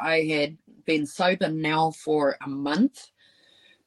[0.00, 0.56] I had
[0.86, 3.10] been sober now for a month,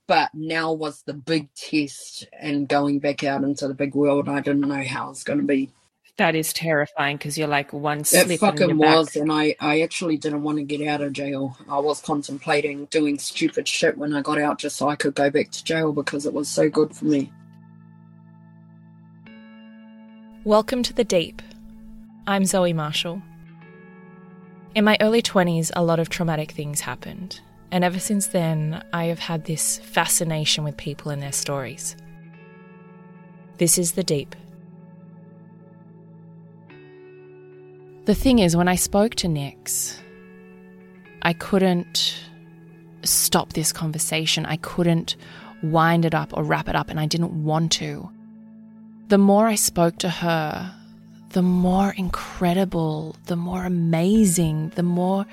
[0.08, 4.30] but now was the big test and going back out into the big world.
[4.30, 5.72] I didn't know how it was going to be.
[6.18, 8.30] That is terrifying because you're like one slip.
[8.30, 11.58] It fucking was, and I, I actually didn't want to get out of jail.
[11.68, 15.32] I was contemplating doing stupid shit when I got out just so I could go
[15.32, 17.32] back to jail because it was so good for me.
[20.44, 21.42] Welcome to the Deep.
[22.28, 23.24] I'm Zoe Marshall.
[24.76, 27.40] In my early 20s, a lot of traumatic things happened,
[27.72, 31.96] and ever since then, I have had this fascination with people and their stories.
[33.58, 34.36] This is the deep.
[38.06, 40.02] The thing is, when I spoke to Nix,
[41.22, 42.20] I couldn't
[43.04, 44.46] stop this conversation.
[44.48, 45.18] I couldn't
[45.62, 48.10] wind it up or wrap it up, and I didn't want to.
[49.10, 50.74] The more I spoke to her,
[51.34, 55.26] the more incredible, the more amazing, the more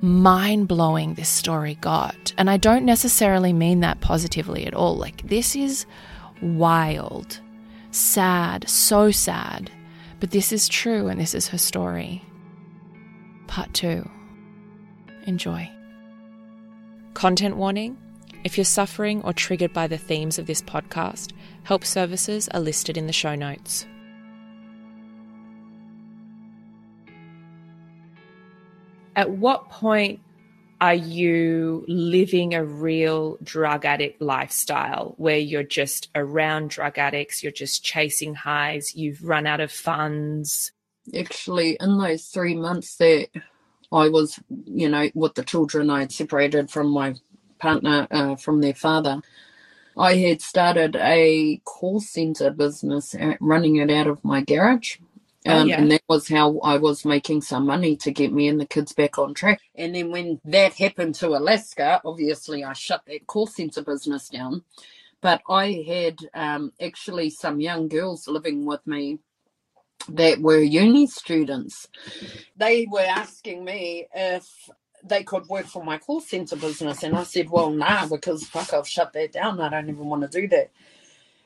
[0.00, 2.34] mind blowing this story got.
[2.36, 4.96] And I don't necessarily mean that positively at all.
[4.96, 5.86] Like, this is
[6.42, 7.40] wild,
[7.92, 9.70] sad, so sad.
[10.18, 12.24] But this is true, and this is her story.
[13.46, 14.08] Part two.
[15.26, 15.70] Enjoy.
[17.14, 17.96] Content warning
[18.42, 21.30] if you're suffering or triggered by the themes of this podcast,
[21.62, 23.86] help services are listed in the show notes.
[29.16, 30.20] At what point
[30.80, 37.52] are you living a real drug addict lifestyle where you're just around drug addicts, you're
[37.52, 40.72] just chasing highs, you've run out of funds?
[41.16, 43.28] Actually, in those three months that
[43.92, 47.14] I was, you know, with the children, I had separated from my
[47.60, 49.20] partner, uh, from their father.
[49.96, 54.96] I had started a call center business, running it out of my garage.
[55.46, 55.78] Oh, um, oh, yeah.
[55.78, 58.92] And that was how I was making some money to get me and the kids
[58.92, 59.60] back on track.
[59.74, 64.64] And then when that happened to Alaska, obviously I shut that call center business down.
[65.20, 69.20] But I had um, actually some young girls living with me
[70.08, 71.88] that were uni students.
[72.56, 74.48] They were asking me if
[75.04, 77.02] they could work for my call center business.
[77.02, 79.60] And I said, well, nah, because fuck, I've shut that down.
[79.60, 80.70] I don't even want to do that.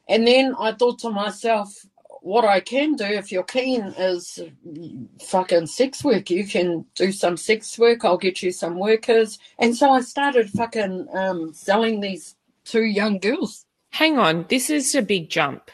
[0.09, 1.75] And then I thought to myself,
[2.23, 4.41] what I can do, if you're keen, is
[5.23, 6.31] fucking sex work.
[6.31, 8.05] You can do some sex work.
[8.05, 9.39] I'll get you some workers.
[9.59, 13.65] And so I started fucking um, selling these two young girls.
[13.91, 15.71] Hang on, this is a big jump.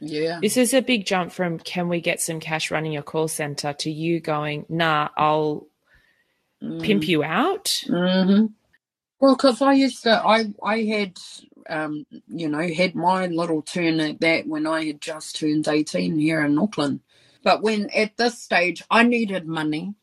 [0.00, 0.38] Yeah.
[0.40, 3.72] This is a big jump from can we get some cash running your call center
[3.72, 5.66] to you going, nah, I'll
[6.62, 6.82] mm.
[6.82, 7.64] pimp you out.
[7.88, 8.46] Mm-hmm.
[9.20, 11.18] Well, because I used to, I I had
[11.68, 16.18] um, you know, had my little turn at that when I had just turned 18
[16.18, 17.00] here in Auckland.
[17.42, 19.94] But when at this stage I needed money.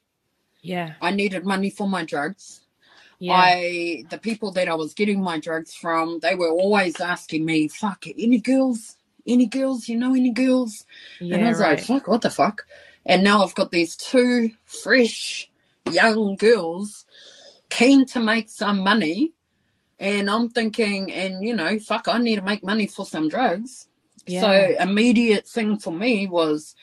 [0.62, 0.94] Yeah.
[1.02, 2.62] I needed money for my drugs.
[3.20, 3.34] Yeah.
[3.34, 7.68] I the people that I was getting my drugs from, they were always asking me,
[7.68, 8.98] fuck, any girls?
[9.28, 9.88] Any girls?
[9.88, 10.86] You know any girls?
[11.20, 11.78] Yeah, and I was right.
[11.78, 12.66] like, fuck, what the fuck?
[13.06, 15.50] And now I've got these two fresh
[15.90, 17.06] young girls
[17.72, 19.34] keen to make some money
[20.02, 23.88] and I'm thinking, and you know, fuck, I need to make money for some drugs.
[24.26, 24.42] Yeah.
[24.42, 26.76] So immediate thing for me was,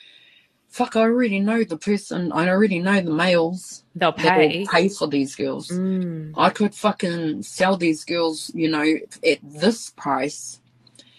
[0.69, 2.31] fuck, I already know the person.
[2.31, 3.83] I already know the males.
[3.93, 4.65] They'll pay.
[4.65, 5.67] pay for these girls.
[5.67, 6.31] Mm.
[6.37, 8.85] I could fucking sell these girls, you know,
[9.27, 10.61] at this price.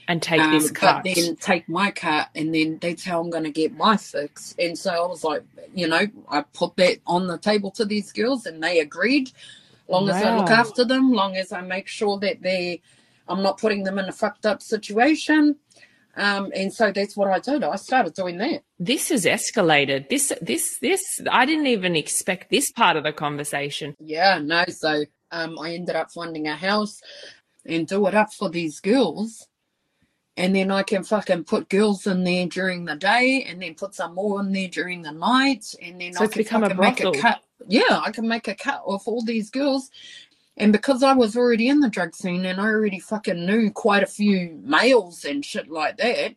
[0.08, 1.05] And take um, this cut.
[1.05, 4.55] But then take my cut, and then that's how I'm going to get my fix.
[4.58, 5.44] And so I was like,
[5.75, 9.31] you know, I put that on the table to these girls, and they agreed
[9.90, 10.14] long wow.
[10.14, 12.81] as I look after them, long as I make sure that they,
[13.28, 15.56] I'm not putting them in a fucked up situation.
[16.16, 17.62] Um, and so that's what I did.
[17.62, 18.62] I started doing that.
[18.78, 20.08] This has escalated.
[20.08, 23.94] This, this, this, I didn't even expect this part of the conversation.
[24.00, 24.64] Yeah, no.
[24.69, 27.00] So um, I ended up finding a house
[27.64, 29.46] and do it up for these girls.
[30.36, 33.94] And then I can fucking put girls in there during the day and then put
[33.94, 35.74] some more in there during the night.
[35.82, 37.42] And then So I can become a make a cut.
[37.68, 39.90] Yeah, I can make a cut off all these girls.
[40.56, 44.02] And because I was already in the drug scene and I already fucking knew quite
[44.02, 46.34] a few males and shit like that,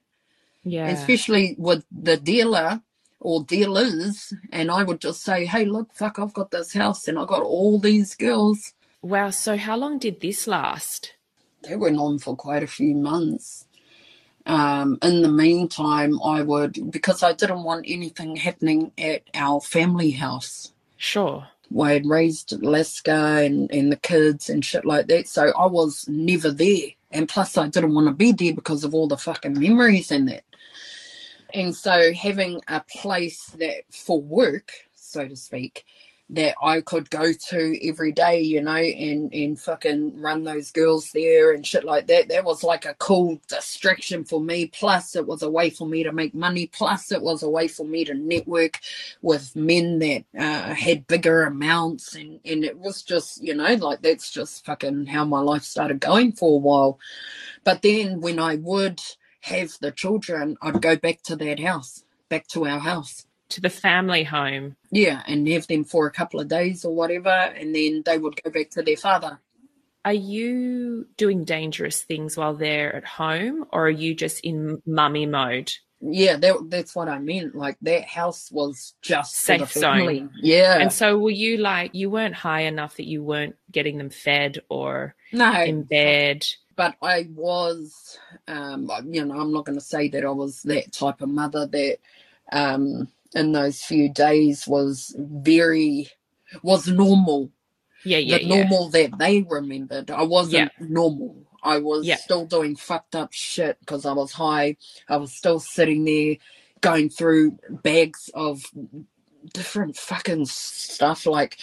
[0.63, 0.87] Yeah.
[0.87, 2.81] especially with the dealer
[3.19, 7.17] or dealers, and I would just say, hey, look, fuck, I've got this house and
[7.17, 8.73] I got all these girls.
[9.01, 9.29] Wow.
[9.29, 11.13] So how long did this last?
[11.63, 13.62] They went on for quite a few months.
[14.45, 20.11] Um, in the meantime, I would, because I didn't want anything happening at our family
[20.11, 20.73] house.
[20.97, 21.47] Sure.
[21.81, 25.27] I had raised Alaska and, and the kids and shit like that.
[25.27, 26.89] So I was never there.
[27.11, 30.27] And plus, I didn't want to be there because of all the fucking memories and
[30.29, 30.43] that.
[31.53, 35.85] And so having a place that for work, so to speak,
[36.29, 41.11] that I could go to every day, you know, and and fucking run those girls
[41.11, 42.29] there and shit like that.
[42.29, 44.67] That was like a cool distraction for me.
[44.67, 46.67] Plus, it was a way for me to make money.
[46.67, 48.79] Plus, it was a way for me to network
[49.21, 54.01] with men that uh, had bigger amounts, and and it was just, you know, like
[54.01, 56.99] that's just fucking how my life started going for a while.
[57.63, 59.01] But then when I would
[59.41, 63.25] have the children, I'd go back to that house, back to our house.
[63.53, 64.75] To the family home.
[64.91, 68.41] Yeah, and have them for a couple of days or whatever, and then they would
[68.43, 69.39] go back to their father.
[70.05, 75.25] Are you doing dangerous things while they're at home or are you just in mummy
[75.25, 75.71] mode?
[76.01, 77.55] Yeah, that, that's what I meant.
[77.55, 79.81] Like that house was just Safe zone.
[79.81, 80.29] family.
[80.41, 80.79] Yeah.
[80.79, 84.59] And so were you like, you weren't high enough that you weren't getting them fed
[84.67, 86.45] or no, in bed?
[86.75, 88.17] but I was,
[88.47, 91.67] um, you know, I'm not going to say that I was that type of mother
[91.67, 91.97] that,
[92.51, 96.09] um, in those few days was very,
[96.63, 97.51] was normal.
[98.05, 98.57] Yeah, yeah, the yeah.
[98.63, 100.11] normal that they remembered.
[100.11, 101.35] I wasn't normal.
[101.63, 102.17] I was Yeah.
[102.17, 104.77] still doing fucked up shit because I was high.
[105.09, 106.37] I was still sitting there
[106.81, 108.65] going through bags of
[109.53, 111.57] different fucking stuff like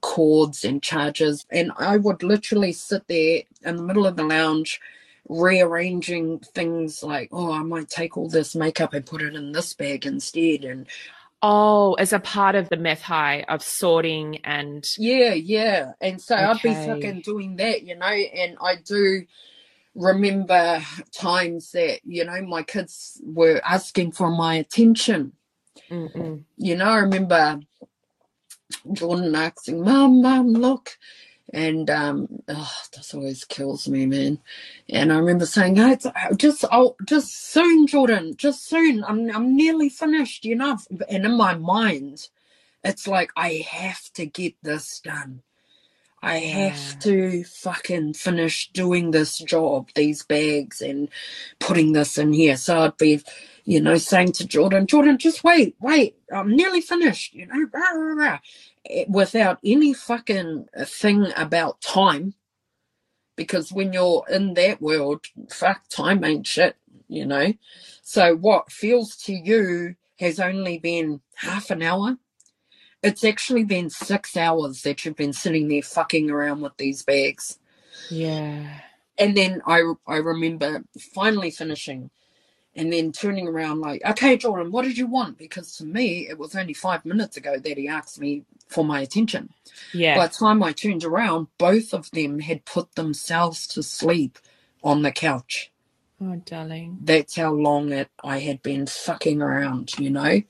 [0.00, 1.46] cords and chargers.
[1.50, 4.80] And I would literally sit there in the middle of the lounge
[5.28, 9.74] rearranging things like, oh, I might take all this makeup and put it in this
[9.74, 10.64] bag instead.
[10.64, 10.86] And
[11.42, 15.92] Oh, as a part of the meth high of sorting and Yeah, yeah.
[16.00, 19.26] And so I'd be fucking doing that, you know, and I do
[19.94, 20.82] remember
[21.12, 25.32] times that, you know, my kids were asking for my attention.
[25.90, 26.44] Mm-mm.
[26.56, 27.60] You know, I remember
[28.92, 30.96] Jordan asking, Mum, Mum, look.
[31.52, 34.40] And um, oh, this always kills me, man.
[34.90, 36.06] And I remember saying, "Hey, it's,
[36.36, 39.04] just, oh, just soon, Jordan, just soon.
[39.04, 40.78] I'm, I'm nearly finished, you know."
[41.10, 42.28] And in my mind,
[42.84, 45.42] it's like I have to get this done.
[46.22, 46.98] I have Yeah.
[47.00, 51.08] to fucking finish doing this job, these bags, and
[51.60, 52.56] putting this in here.
[52.58, 53.22] So I'd be,
[53.64, 57.90] you know, saying to Jordan, Jordan, just wait, wait, I'm nearly finished, you know, rah,
[57.92, 58.38] rah, rah,
[59.08, 62.34] without any fucking thing about time.
[63.36, 66.76] Because when you're in that world, fuck, time ain't shit,
[67.08, 67.54] you know.
[68.02, 72.18] So what feels to you has only been half an hour.
[73.02, 77.58] It's actually been six hours that you've been sitting there fucking around with these bags
[78.10, 78.80] Yeah.
[79.18, 82.10] and then I I remember finally finishing
[82.76, 85.38] and then turning around like, okay, Jordan, what did you want?
[85.38, 89.00] Because to me, it was only five minutes ago that he asked me for my
[89.00, 89.50] attention.
[89.92, 90.16] Yeah.
[90.16, 94.38] By the time I turned around, both of them had put themselves to sleep
[94.84, 95.72] on the couch.
[96.20, 96.98] oh, darling.
[97.02, 100.42] That's how long it I had been fucking around, you know?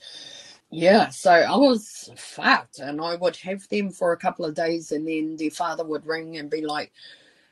[0.71, 4.93] Yeah, so I was fucked and I would have them for a couple of days
[4.93, 6.93] and then their father would ring and be like,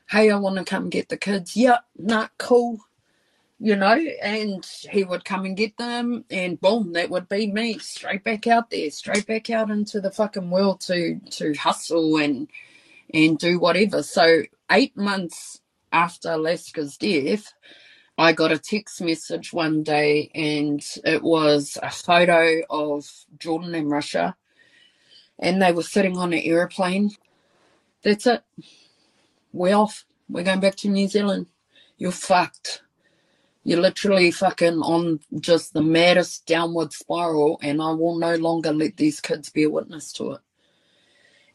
[0.09, 1.55] Hey, I want to come get the kids.
[1.55, 2.79] Yeah, not cool.
[3.57, 7.77] You know, and he would come and get them and boom, that would be me
[7.79, 12.49] straight back out there, straight back out into the fucking world to to hustle and
[13.13, 14.03] and do whatever.
[14.03, 15.61] So eight months
[15.93, 17.53] after Alaska's death,
[18.17, 23.05] I got a text message one day and it was a photo of
[23.39, 24.35] Jordan and Russia
[25.39, 27.11] and they were sitting on an aeroplane.
[28.03, 28.43] That's it.
[29.51, 30.05] We're off.
[30.29, 31.47] We're going back to New Zealand.
[31.97, 32.81] You're fucked.
[33.65, 38.97] You're literally fucking on just the maddest downward spiral, and I will no longer let
[38.97, 40.41] these kids be a witness to it.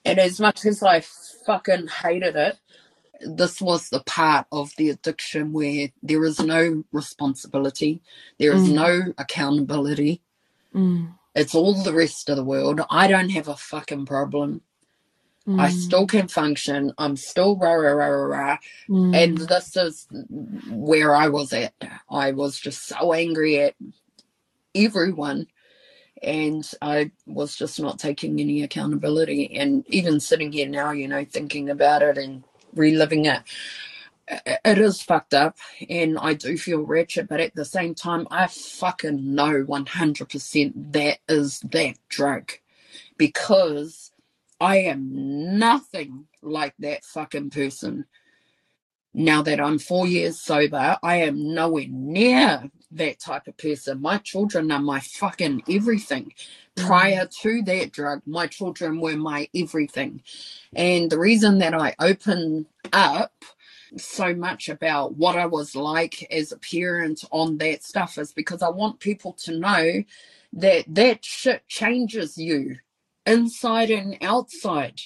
[0.05, 1.03] And as much as I
[1.47, 2.59] fucking hated it,
[3.23, 8.03] this was the part of the addiction where there is no responsibility,
[8.39, 8.75] there is Mm.
[8.75, 10.23] no accountability.
[10.75, 11.15] Mm.
[11.35, 12.81] It's all the rest of the world.
[12.91, 14.63] I don't have a fucking problem.
[15.59, 15.73] I Mm.
[15.73, 16.93] still can function.
[16.99, 18.59] I'm still rah rah rah rah rah.
[18.89, 19.15] Mm.
[19.15, 20.09] And this is
[20.69, 21.75] where I was at.
[22.11, 23.75] I was just so angry at
[24.75, 25.49] everyone.
[26.23, 29.57] And I was just not taking any accountability.
[29.57, 33.43] And even sitting here now, you know, thinking about it and reliving it,
[34.65, 35.59] it is fucked up.
[35.91, 37.29] And I do feel wretched.
[37.29, 42.53] But at the same time, I fucking know 100% that is that drug.
[43.19, 44.10] Because
[44.61, 48.07] I am nothing like that fucking person
[49.13, 54.01] now that I'm four years sober, I am nowhere near that type of person.
[54.01, 56.33] My children are my fucking everything.
[56.77, 56.87] Mm-hmm.
[56.87, 60.23] Prior to that drug, my children were my everything.
[60.75, 63.33] And the reason that I open up
[63.97, 68.63] so much about what I was like as a parent on that stuff is because
[68.63, 70.05] I want people to know
[70.53, 72.77] that that shit changes you
[73.31, 75.01] inside and outside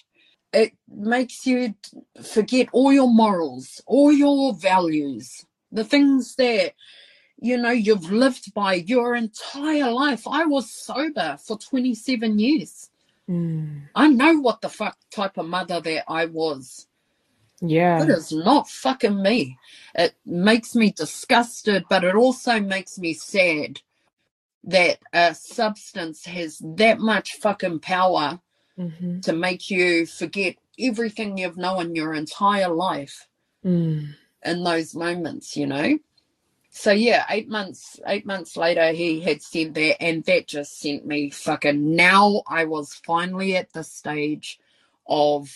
[0.55, 1.75] it makes you
[2.23, 6.75] forget all your morals, all your values, the things that
[7.41, 10.27] you know you've lived by your entire life.
[10.29, 12.91] I was sober for 27 years.
[13.29, 13.89] Mm.
[13.95, 16.87] I know what the fuck type of mother that I was.
[17.61, 18.03] Yeah.
[18.03, 19.59] It is not fucking me.
[19.95, 23.81] It makes me disgusted, but it also makes me sad
[24.69, 28.41] that a substance has that much fucking power
[28.79, 29.21] Mm-hmm.
[29.21, 33.29] to make you forget everything you've known your entire life
[33.65, 34.15] Mm.
[34.45, 35.99] in those moments, you know.
[36.71, 41.07] So yeah, eight months eight months later he had said that and that just sent
[41.07, 44.59] me fucking now I was finally at the stage
[45.09, 45.51] of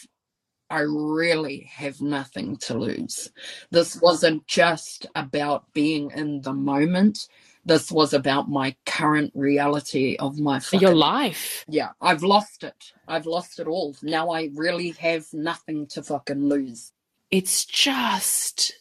[0.71, 3.31] I really have nothing to lose.
[3.71, 7.29] This wasn't just about being in the moment.
[7.69, 11.65] This was about my current reality of my fucking Your life.
[11.69, 12.93] yeah, I've lost it.
[13.07, 13.95] I've lost it all.
[14.03, 16.93] Now I really have nothing to fucking lose.
[17.31, 18.73] It's just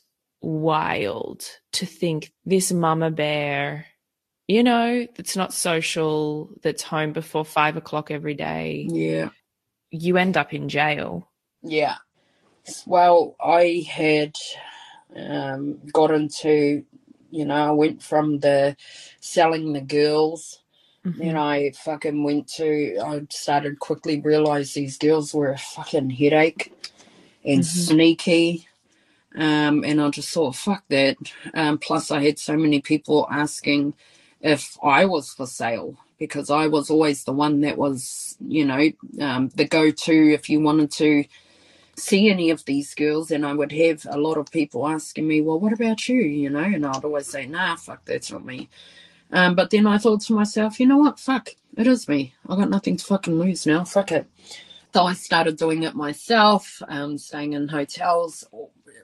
[0.42, 3.88] wild to think this mama bear,
[4.48, 9.30] you know, that's not social, that's home before five o'clock every day, Yeah.
[9.92, 11.30] you end up in jail.
[11.62, 11.96] Yeah.
[12.86, 14.36] Well, I had
[15.16, 16.86] um, got into,
[17.32, 18.78] you know, I went from the
[19.22, 20.62] selling the girls.
[21.06, 21.18] Mhm.
[21.20, 26.74] Then I fucking went to, I started quickly realize these girls were a fucking headache
[27.46, 27.66] and Mhm.
[27.66, 28.68] sneaky.
[29.36, 31.18] Um, and I just thought, fuck that.
[31.54, 33.96] Um, plus, I had so many people asking
[34.42, 38.92] if I was for sale because I was always the one that was, you know,
[39.22, 41.26] um, the go to if you wanted to
[41.98, 43.32] see any of these girls.
[43.32, 46.22] And I would have a lot of people asking me, well, what about you?
[46.22, 48.70] You know, and I'd always say, nah, fuck, that's not me.
[49.32, 51.20] Um, but then I thought to myself, you know what?
[51.20, 52.34] Fuck, it is me.
[52.48, 53.84] I got nothing to fucking lose now.
[53.84, 54.28] Fuck it.
[54.94, 58.46] So I started doing it myself, um, staying in hotels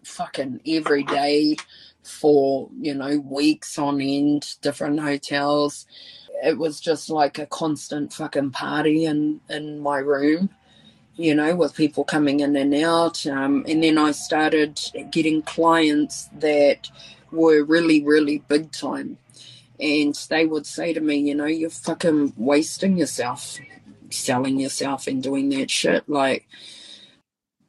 [0.04, 1.58] fucking every day
[2.04, 5.86] for, you know, weeks on end, different hotels.
[6.44, 10.50] It was just like a constant fucking party in, in my room,
[11.16, 13.26] you know, with people coming in and out.
[13.28, 14.80] Um, and then I started
[15.12, 16.90] getting clients that
[17.32, 19.18] were really, really big time.
[19.80, 23.60] And they would say to me, you know, you're fucking wasting yourself
[24.14, 26.08] selling yourself and doing that shit.
[26.08, 26.48] Like,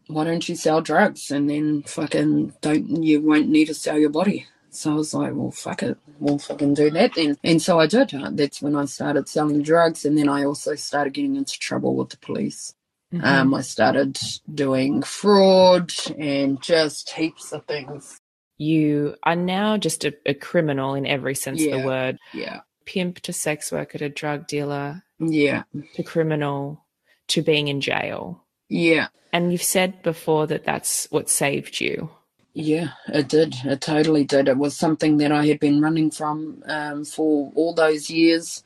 [0.07, 4.11] why don't you sell drugs and then fucking don't you won't need to sell your
[4.11, 4.47] body?
[4.71, 7.39] So I was like, well, fuck it, we'll fucking do that then.
[7.45, 8.11] And so I did.
[8.33, 12.11] That's when I started selling drugs, and then I also started getting into trouble with
[12.11, 12.75] the police.
[13.15, 13.25] Mhm.
[13.25, 14.19] Um, I started
[14.53, 18.21] doing fraud and just heaps of things.
[18.59, 22.19] you are now just a, a criminal in every sense of the word.
[22.33, 25.63] Yeah, Pimp to sex worker to drug dealer yeah,
[25.95, 26.85] to criminal
[27.29, 28.45] to being in jail.
[28.69, 29.09] yeah.
[29.33, 32.11] And you've said before that that's what saved you.
[32.53, 33.57] Yeah, it did.
[33.65, 34.47] It totally did.
[34.47, 38.63] It was something that I had been running from um, for all those years.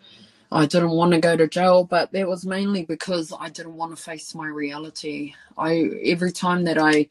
[0.50, 3.96] I didn't want to go to jail, but that was mainly because I didn't want
[3.96, 5.34] to face my reality.
[5.58, 7.08] I every time that I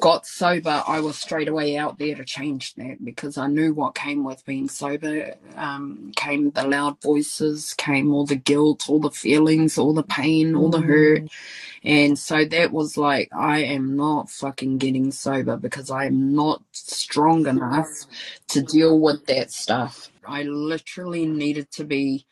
[0.00, 3.94] got sober, I was straight away out there to change that because I knew what
[3.94, 5.34] came with being sober.
[5.56, 10.54] Um, came the loud voices, came all the guilt, all the feelings, all the pain,
[10.56, 11.24] all the hurt.
[11.84, 16.62] And so that was like, I am not fucking getting sober because I am not
[16.72, 17.88] strong enough
[18.48, 20.10] to deal with that stuff.
[20.26, 22.26] I literally needed to be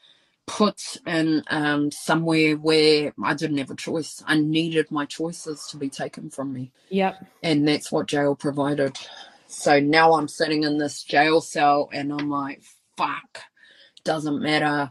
[0.51, 4.21] put in um, somewhere where I didn't have a choice.
[4.27, 6.73] I needed my choices to be taken from me.
[6.89, 7.25] Yep.
[7.45, 8.99] And that's what jail provided.
[9.47, 12.63] So now I'm sitting in this jail cell and I'm like,
[12.97, 13.43] fuck,
[14.03, 14.91] doesn't matter,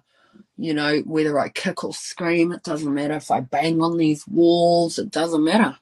[0.58, 4.25] you know, whether I kick or scream, it doesn't matter if I bang on these
[4.28, 5.78] walls, it doesn't matter.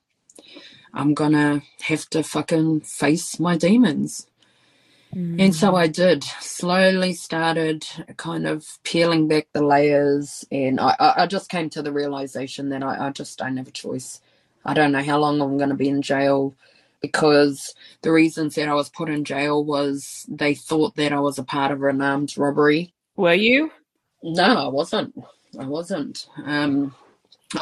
[0.91, 4.25] I'm gonna have to fucking face my demons.
[5.37, 6.23] And so I did.
[6.23, 7.85] Slowly started
[8.17, 12.69] kind of peeling back the layers, and I, I I just came to the realization
[12.69, 14.21] that I, I just don't have a choice.
[14.65, 16.55] I don't know how long I'm going to be in jail
[17.01, 21.39] because the reasons that I was put in jail was they thought that I was
[21.39, 22.93] a part of an armed robbery.
[23.15, 23.71] Were you?
[24.23, 25.15] No, I wasn't.
[25.59, 26.27] I wasn't.
[26.45, 26.95] Um,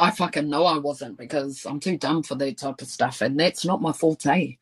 [0.00, 3.38] I fucking know I wasn't because I'm too dumb for that type of stuff, and
[3.38, 4.58] that's not my forte.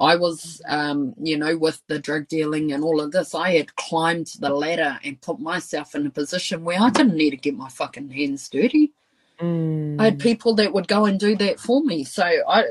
[0.00, 3.76] I was, um, you know, with the drug dealing and all of this, I had
[3.76, 7.54] climbed the ladder and put myself in a position where I didn't need to get
[7.54, 8.92] my fucking hands dirty.
[9.38, 10.00] Mm.
[10.00, 12.04] I had people that would go and do that for me.
[12.04, 12.64] So I,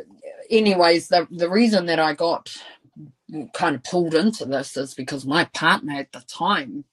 [0.50, 2.55] anyways, the the reason that I got
[3.53, 6.86] kind of pulled into this is because my partner at the time,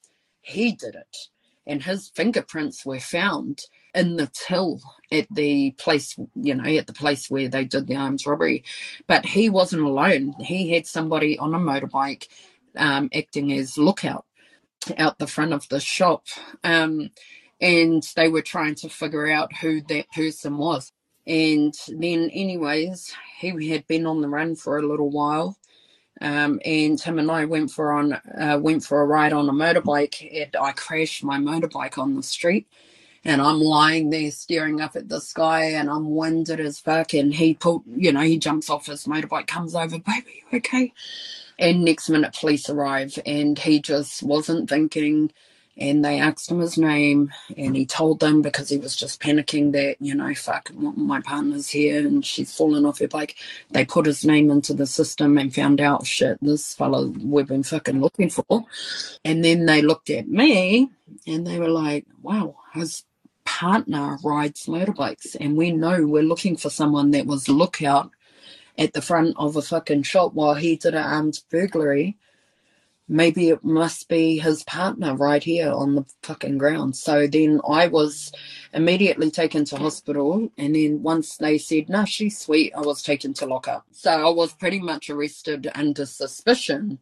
[0.43, 1.17] he did it,
[1.67, 3.63] and his fingerprints were found
[3.97, 7.97] in the till at the place, you know, at the place where they did the
[7.97, 8.65] arms robbery.
[9.07, 10.35] But he wasn't alone.
[10.41, 12.29] He had somebody on a motorbike
[12.77, 14.25] um, acting as lookout
[14.99, 16.27] out the front of the shop.
[16.63, 17.11] Um,
[17.61, 20.93] and they were trying to figure out who that person was.
[21.27, 25.57] And then, anyways, he had been on the run for a little while.
[26.21, 29.53] Um, and him and I went for on uh, went for a ride on a
[29.53, 30.43] motorbike.
[30.43, 32.69] And I crashed my motorbike on the street,
[33.27, 37.13] and I'm lying there staring up at the sky, and I'm winded as fuck.
[37.13, 40.93] And he pulled, you know, he jumps off his motorbike, comes over, baby, you okay?
[41.59, 45.33] And next minute, police arrive, and he just wasn't thinking.
[45.79, 49.73] And they asked him his name, and he told them because he was just panicking
[49.73, 53.37] that, you know, fuck, my partner's here and she's fallen off her bike.
[53.73, 57.63] They put his name into the system and found out, shit, this fellow we've been
[57.63, 58.65] fucking looking for.
[59.23, 60.93] And then they looked at me
[61.27, 63.05] and they were like, wow, his
[63.47, 68.11] partner rides motorbikes, and we know we're looking for someone that was lookout
[68.77, 72.19] at the front of a fucking shop while he did an armed burglary
[73.09, 76.97] maybe it must be his partner right here on the fucking ground.
[76.97, 78.33] So then I was
[78.73, 80.51] immediately taken to hospital.
[80.59, 83.87] And then once they said, no, she's sweet, I was taken to lockup.
[83.93, 86.99] So I was pretty much arrested under suspicion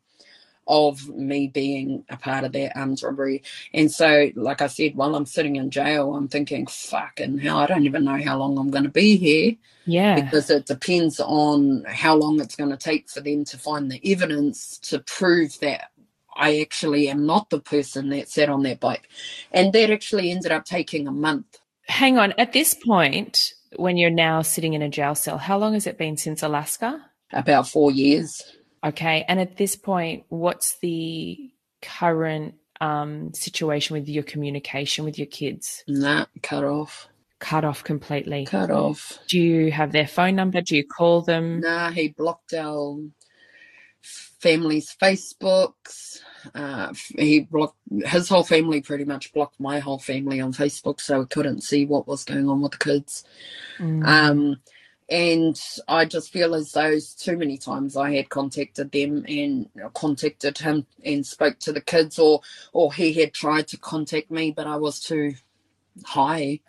[0.66, 3.42] of me being a part of that armed robbery.
[3.72, 7.66] And so, like I said, while I'm sitting in jail, I'm thinking, fucking hell, I
[7.66, 10.20] don't even know how long I'm going to be here Yeah.
[10.20, 14.00] because it depends on how long it's going to take for them to find the
[14.10, 15.90] evidence to prove that
[16.36, 19.08] I actually am not the person that sat on that bike.
[19.52, 21.58] And that actually ended up taking a month.
[21.86, 22.32] Hang on.
[22.38, 25.98] At this point, when you're now sitting in a jail cell, how long has it
[25.98, 27.04] been since Alaska?
[27.32, 28.42] About four years.
[28.84, 29.24] Okay.
[29.26, 35.82] And at this point, what's the current um, situation with your communication with your kids?
[35.88, 37.08] Nah, cut off.
[37.38, 38.46] Cut off completely.
[38.46, 39.18] Cut off.
[39.28, 40.60] Do you have their phone number?
[40.60, 41.60] Do you call them?
[41.60, 42.98] Nah, he blocked our
[44.02, 46.20] family's Facebooks.
[46.54, 51.20] Uh, he blocked his whole family, pretty much blocked my whole family on Facebook, so
[51.20, 53.24] we couldn't see what was going on with the kids.
[53.78, 54.06] Mm.
[54.06, 54.56] Um,
[55.08, 60.58] and I just feel as though too many times I had contacted them and contacted
[60.58, 62.40] him and spoke to the kids, or
[62.72, 65.34] or he had tried to contact me, but I was too
[66.04, 66.60] high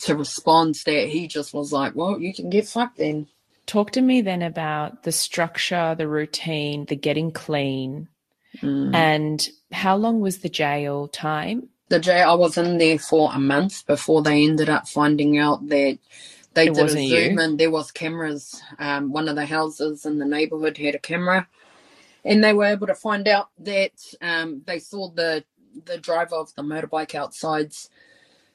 [0.00, 0.76] to respond.
[0.86, 3.28] That he just was like, "Well, you can get fucked then."
[3.66, 8.08] Talk to me then about the structure, the routine, the getting clean,
[8.62, 8.94] Mm.
[8.94, 11.68] and how long was the jail time?
[11.88, 15.68] the jail I was in there for a month before they ended up finding out
[15.68, 15.98] that
[16.56, 17.40] they It did a wasn't zoom you?
[17.40, 18.62] and there was cameras.
[18.80, 21.48] Um, one of the houses in the neighborhood had a camera,
[22.24, 23.92] and they were able to find out that
[24.22, 25.44] um, they saw the
[25.86, 27.90] the driver of the motorbike outside's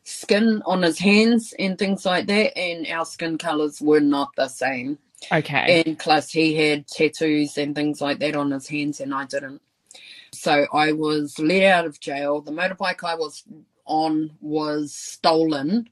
[0.04, 4.50] skin on his hands and things like that, and our skin colors were not the
[4.50, 5.00] same.
[5.32, 5.82] Okay.
[5.86, 9.62] And plus, he had tattoos and things like that on his hands, and I didn't.
[10.34, 12.42] So I was let out of jail.
[12.42, 13.44] The motorbike I was
[13.86, 15.90] on was stolen.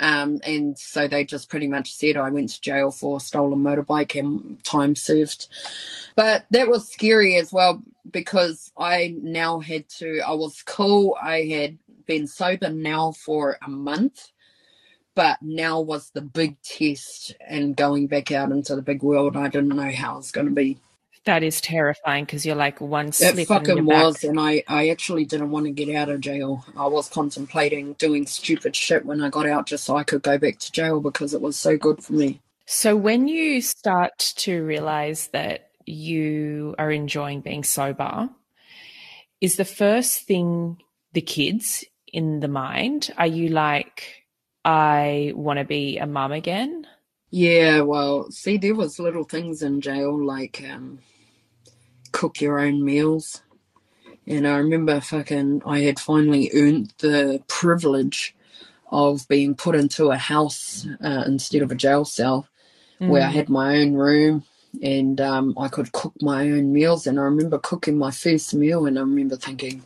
[0.00, 4.18] Um, and so they just pretty much said I went to jail for stolen motorbike
[4.18, 5.46] and time served.
[6.16, 11.16] But that was scary as well because I now had to, I was cool.
[11.22, 14.32] I had been sober now for a month
[15.14, 19.36] but now was the big test and going back out into the big world.
[19.36, 20.78] I didn't know how it was going to be.
[21.26, 23.36] That is terrifying because you're like one slip.
[23.36, 24.24] It fucking and was, back.
[24.24, 26.64] and I, I actually didn't want to get out of jail.
[26.76, 30.38] I was contemplating doing stupid shit when I got out just so I could go
[30.38, 32.40] back to jail because it was so good for me.
[32.64, 38.30] So when you start to realize that you are enjoying being sober,
[39.40, 40.80] is the first thing
[41.12, 43.12] the kids in the mind?
[43.18, 44.24] Are you like,
[44.64, 46.86] I want to be a mum again?
[47.30, 50.98] Yeah, well, see, there was little things in jail like um,
[52.12, 53.42] cook your own meals.
[54.26, 58.34] And I remember fucking, I had finally earned the privilege
[58.90, 62.48] of being put into a house uh, instead of a jail cell
[63.06, 63.34] where I Mm.
[63.34, 64.44] had my own room
[64.82, 67.06] and um, I could cook my own meals.
[67.06, 69.84] And I remember cooking my first meal and I remember thinking,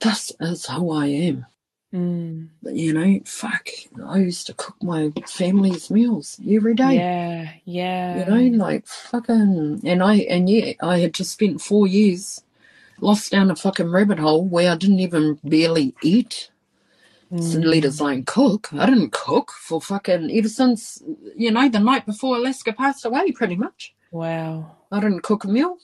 [0.00, 1.46] this is who I am.
[1.94, 2.48] Mm.
[2.64, 3.68] You know, fuck,
[4.04, 6.96] I used to cook my family's meals every day.
[6.96, 8.18] Yeah, yeah.
[8.18, 12.42] You know, like fucking, and I, and yeah, I had just spent four years
[13.00, 16.50] lost down a fucking rabbit hole where I didn't even barely eat.
[17.30, 17.64] So Mm.
[17.64, 18.68] let alone cook.
[18.72, 21.02] I didn't cook for fucking ever since
[21.36, 23.94] you know the night before Alaska passed away, pretty much.
[24.12, 24.76] Wow.
[24.92, 25.78] I didn't cook a meal.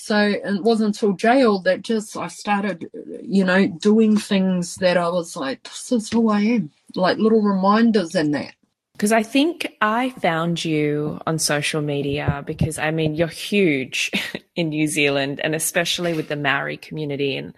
[0.00, 2.88] So it wasn't until jail that just I started,
[3.20, 6.70] you know, doing things that I was like, this is who I am.
[6.94, 8.54] Like little reminders in that.
[8.92, 14.12] Because I think I found you on social media because I mean, you're huge
[14.54, 17.36] in New Zealand and especially with the Maori community.
[17.36, 17.56] And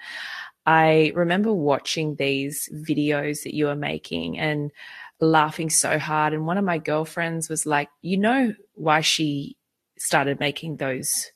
[0.64, 4.72] I remember watching these videos that you were making and
[5.20, 6.33] laughing so hard.
[6.33, 9.59] And one of my girlfriends was like, You know why she
[9.98, 11.31] started making those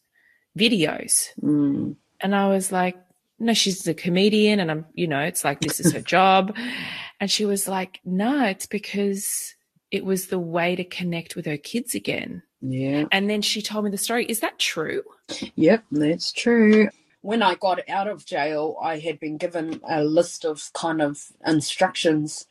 [0.59, 1.29] videos?
[1.43, 1.97] Mm.
[2.21, 2.97] And I was like,
[3.39, 6.57] no, she's a comedian and I'm, you know, it's like this is her job.
[7.21, 9.55] And she was like, no, it's because
[9.91, 12.43] it was the way to connect with her kids again.
[12.61, 13.05] Yeah.
[13.13, 14.25] And then she told me the story.
[14.27, 15.03] Is that true?
[15.57, 16.89] Yep, that's true.
[17.21, 21.33] When I got out of jail, I had been given a list of kind of
[21.47, 22.47] instructions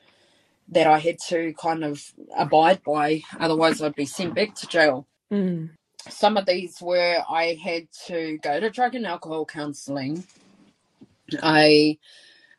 [0.70, 5.08] that I had to kind of abide by, otherwise, I'd be sent back to jail.
[5.32, 5.72] Mm.
[6.10, 10.26] Some of these were I had to go to drug and alcohol counseling.
[11.42, 11.98] I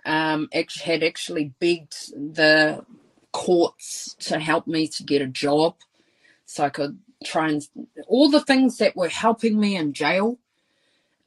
[0.04, 2.84] um, had actually begged the
[3.32, 5.76] courts to help me to get a job
[6.46, 7.66] so I could try and
[8.06, 10.38] all the things that were helping me in jail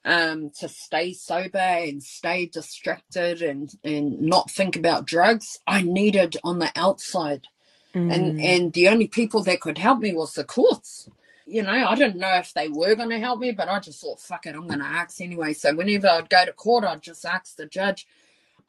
[0.05, 6.37] um, to stay sober and stay distracted and, and not think about drugs, I needed
[6.43, 7.47] on the outside.
[7.93, 8.43] And Mm.
[8.43, 11.09] and the only people that could help me was the courts.
[11.47, 14.01] You know, I didn't know if they were going to help me, but I just
[14.01, 15.53] thought, fuck it, I'm going to ask anyway.
[15.53, 18.05] So whenever I'd go to court, I'd just ask the judge,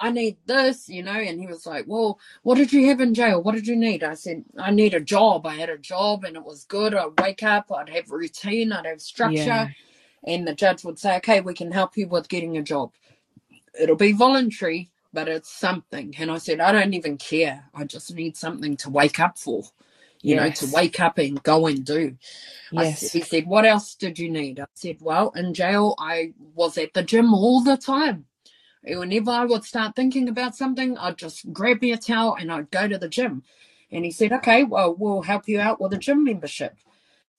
[0.01, 3.15] I need this, you know, and he was like, Well, what did you have in
[3.15, 3.43] jail?
[3.43, 4.05] What did you need?
[4.05, 5.45] I said, I need a job.
[5.47, 6.95] I had a job and it was good.
[6.95, 9.37] I'd wake up, I'd have routine, I'd have structure.
[9.37, 9.69] Yeah.
[10.25, 12.93] And the judge would say, Okay, we can help you with getting a job.
[13.79, 16.15] It'll be voluntary, but it's something.
[16.19, 17.65] And I said, I don't even care.
[17.75, 19.65] I just need something to wake up for,
[20.23, 22.17] you know, to wake up and go and do.
[22.73, 23.03] Yes.
[23.05, 24.61] s- he said, What else did you need?
[24.61, 28.27] I said, Well, in jail, I was at the gym all the time.
[28.85, 32.71] Whenever I would start thinking about something, I'd just grab me a towel and I'd
[32.71, 33.43] go to the gym.
[33.91, 36.77] And he said, Okay, well, we'll help you out with a gym membership.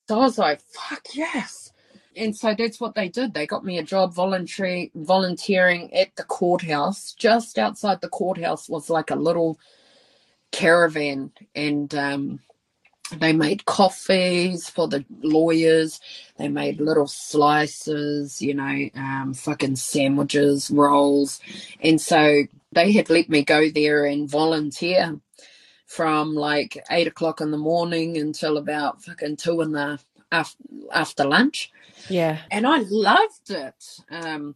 [0.08, 1.72] So I was like, Fuck yes.
[2.16, 3.34] And so that's what they did.
[3.34, 7.14] They got me a job voluntary volunteering at the courthouse.
[7.14, 9.58] Just outside the courthouse was like a little
[10.52, 12.40] caravan and um
[13.18, 16.00] they made coffees for the lawyers.
[16.36, 21.40] They made little slices, you know, um, fucking sandwiches, rolls.
[21.80, 25.20] And so they had let me go there and volunteer
[25.86, 29.98] from like eight o'clock in the morning until about fucking two in the
[30.30, 31.72] after, after lunch.
[32.08, 32.38] Yeah.
[32.50, 33.84] And I loved it.
[34.10, 34.54] Um,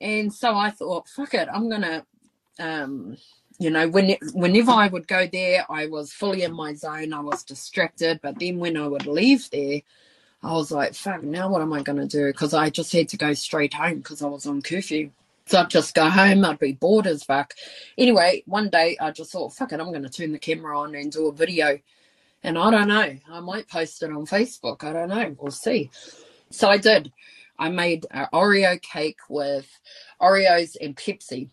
[0.00, 2.06] and so I thought, fuck it, I'm going to
[2.58, 3.16] um,
[3.62, 7.12] you know, when whenever I would go there, I was fully in my zone.
[7.12, 9.82] I was distracted, but then when I would leave there,
[10.42, 11.22] I was like, "Fuck!
[11.22, 13.98] Now what am I going to do?" Because I just had to go straight home
[13.98, 15.10] because I was on curfew.
[15.46, 16.44] So I'd just go home.
[16.44, 17.54] I'd be bored as fuck.
[17.96, 19.78] Anyway, one day I just thought, "Fuck it!
[19.78, 21.78] I'm going to turn the camera on and do a video."
[22.42, 23.16] And I don't know.
[23.30, 24.82] I might post it on Facebook.
[24.82, 25.36] I don't know.
[25.38, 25.90] We'll see.
[26.50, 27.12] So I did.
[27.60, 29.68] I made an Oreo cake with
[30.20, 31.50] Oreos and Pepsi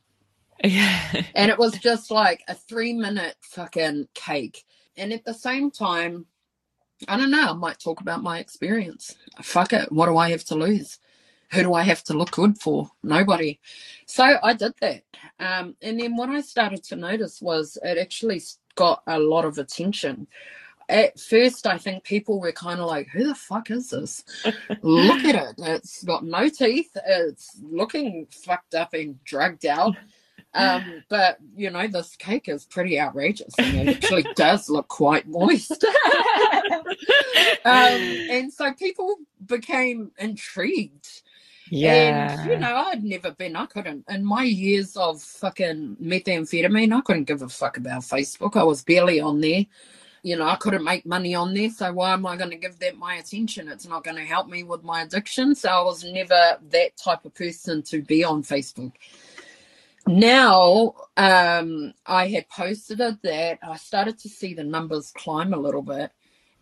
[0.64, 1.24] Yeah.
[1.36, 4.66] and it was just like a three minute fucking cake.
[4.98, 6.26] And at the same time,
[7.08, 9.16] I don't know, I might talk about my experience.
[9.42, 9.92] Fuck it.
[9.92, 11.00] What do I have to lose?
[11.52, 12.92] Who do I have to look good for?
[13.02, 13.60] Nobody.
[14.06, 15.04] So I did that.
[15.40, 18.42] Um, and then what I started to notice was it actually
[18.76, 20.28] got a lot of attention.
[20.90, 24.24] at first, I think people were kind of like, who the fuck is this?
[24.82, 25.56] Look at it.
[25.60, 26.90] It's got no teeth.
[27.06, 29.96] It's looking fucked up and drugged out.
[30.54, 35.28] Um, but you know, this cake is pretty outrageous and it actually does look quite
[35.28, 35.84] moist.
[37.66, 41.22] um, and so people became intrigued.
[41.70, 42.40] Yeah.
[42.40, 47.02] And, you know, I'd never been, I couldn't, in my years of fucking methamphetamine, I
[47.02, 48.58] couldn't give a fuck about Facebook.
[48.58, 49.66] I was barely on there.
[50.24, 51.70] You know, I couldn't make money on there.
[51.70, 53.70] So why am I going to give that my attention?
[53.70, 55.54] It's not going to help me with my addiction.
[55.54, 58.94] So I was never that type of person to be on Facebook
[60.10, 65.60] now um, I had posted it that I started to see the numbers climb a
[65.60, 66.12] little bit.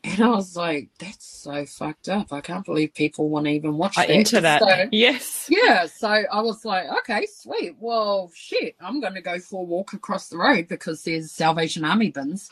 [0.07, 2.31] And I was like, that's so fucked up.
[2.31, 4.09] I can't believe people want to even watch that.
[4.09, 4.61] Into that.
[4.61, 5.47] So, yes.
[5.49, 5.85] yeah.
[5.85, 7.75] So I was like, okay, sweet.
[7.79, 11.83] Well, shit, I'm going to go for a walk across the road because there's Salvation
[11.83, 12.49] Army bins.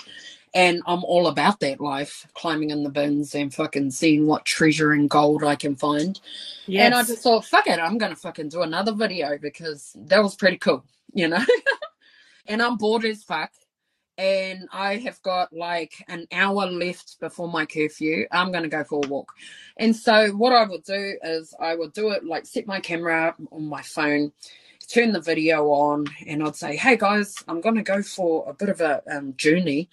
[0.54, 4.92] And I'm all about that life, climbing in the bins and fucking seeing what treasure
[4.92, 6.20] and gold I can find.
[6.66, 6.86] Yes.
[6.86, 10.36] And I just thought, fuck it, I'm gonna fucking do another video because that was
[10.36, 11.44] pretty cool, you know.
[12.48, 13.52] and I'm bored as fuck.
[14.18, 18.28] And I have got like an hour left before my curfew.
[18.32, 19.34] I'm gonna go for a walk.
[19.78, 23.36] And so what I would do is I would do it like set my camera
[23.52, 24.32] on my phone
[24.88, 28.54] turn the video on and I'd say, Hey guys, I'm going to go for a
[28.54, 29.90] bit of a um, journey.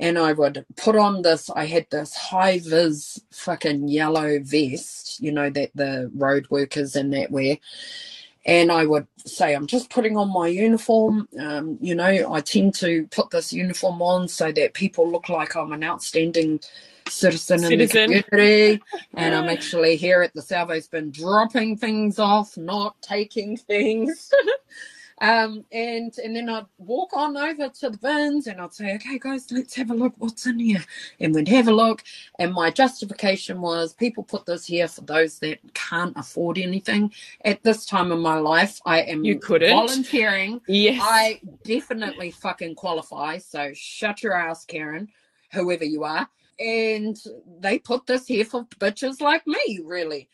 [0.00, 5.32] And I would put on this, I had this high vis fucking yellow vest, you
[5.32, 7.58] know, that the road workers and that wear.
[8.46, 11.28] And I would say, I'm just putting on my uniform.
[11.40, 15.56] Um, you know, I tend to put this uniform on so that people look like
[15.56, 16.60] I'm an outstanding
[17.08, 17.72] citizen, Citizen.
[17.72, 18.82] in the community.
[19.14, 24.30] and I'm actually here at the Salvo's been dropping things off, not taking things.
[25.24, 29.18] um, and and then I'd walk on over to the bins and I'd say, okay,
[29.18, 30.84] guys, let's have a look what's in here.
[31.18, 32.02] And we'd have a look.
[32.38, 37.10] And my justification was people put this here for those that can't afford anything.
[37.44, 39.70] At this time in my life, I am You couldn't.
[39.70, 40.60] volunteering.
[40.68, 41.00] Yes.
[41.02, 43.38] I definitely fucking qualify.
[43.38, 45.08] So shut your ass, Karen,
[45.52, 46.28] whoever you are.
[46.60, 47.16] And
[47.60, 50.28] they put this here for bitches like me, really.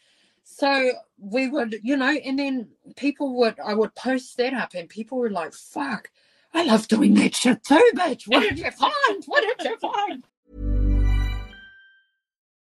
[0.52, 4.88] So we would, you know, and then people would, I would post that up and
[4.88, 6.10] people were like, fuck,
[6.52, 8.24] I love doing that shit too, bitch.
[8.26, 9.24] What did you find?
[9.26, 10.24] What did you find?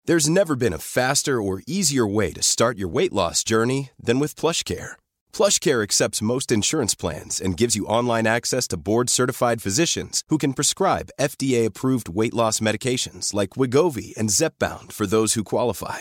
[0.05, 4.19] There's never been a faster or easier way to start your weight loss journey than
[4.19, 4.93] with PlushCare.
[5.33, 10.53] PlushCare accepts most insurance plans and gives you online access to board-certified physicians who can
[10.53, 16.01] prescribe FDA-approved weight loss medications like Wegovy and Zepbound for those who qualify.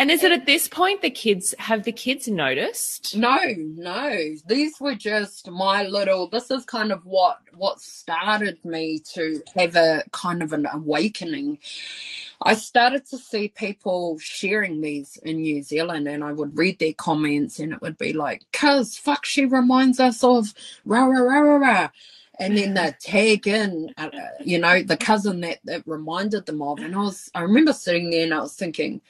[0.00, 3.14] And is it at this point the kids have the kids noticed?
[3.14, 4.34] No, no.
[4.46, 9.76] These were just my little this is kind of what what started me to have
[9.76, 11.58] a kind of an awakening.
[12.40, 16.94] I started to see people sharing these in New Zealand and I would read their
[16.94, 20.54] comments and it would be like, cuz fuck she reminds us of
[20.86, 21.88] rah rah rah rah rah.
[22.38, 24.08] And then they tag in, uh,
[24.42, 26.78] you know, the cousin that, that reminded them of.
[26.78, 29.02] And I was, I remember sitting there and I was thinking,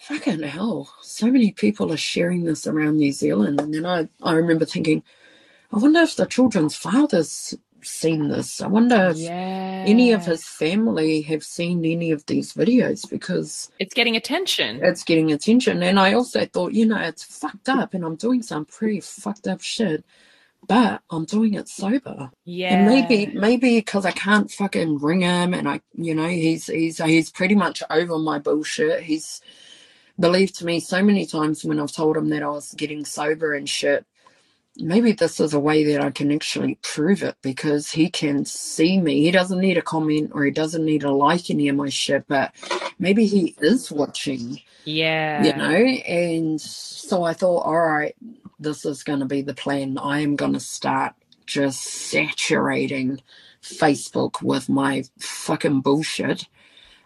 [0.00, 3.60] fucking hell, so many people are sharing this around New Zealand.
[3.60, 5.02] And then I, I remember thinking,
[5.72, 8.60] I wonder if the children's fathers seen this.
[8.60, 9.84] I wonder if Yeah.
[9.86, 14.80] any of his family have seen any of these videos because It's getting attention.
[14.82, 15.82] it's getting attention.
[15.82, 19.46] And I also thought, you know, it's fucked up and I'm doing some pretty fucked
[19.46, 20.04] up shit,
[20.66, 22.30] but I'm doing it sober.
[22.44, 22.74] Yeah.
[22.74, 26.98] And maybe maybe because I can't fucking ring him and I you know, he's he's
[27.02, 29.04] he's pretty much over my bullshit.
[29.04, 29.40] He's
[30.20, 33.54] believed to me so many times when I've told him that I was getting sober
[33.54, 34.06] and shit.
[34.78, 39.00] Maybe this is a way that I can actually prove it because he can see
[39.00, 39.22] me.
[39.22, 42.26] He doesn't need a comment or he doesn't need a like any of my shit,
[42.28, 42.54] but
[42.98, 45.44] maybe he is watching Yeah.
[45.44, 48.16] you know and so i thought all right
[48.60, 51.14] this is going to be the plan i am going to start
[51.46, 53.20] just saturating
[53.62, 56.46] facebook with my fucking bullshit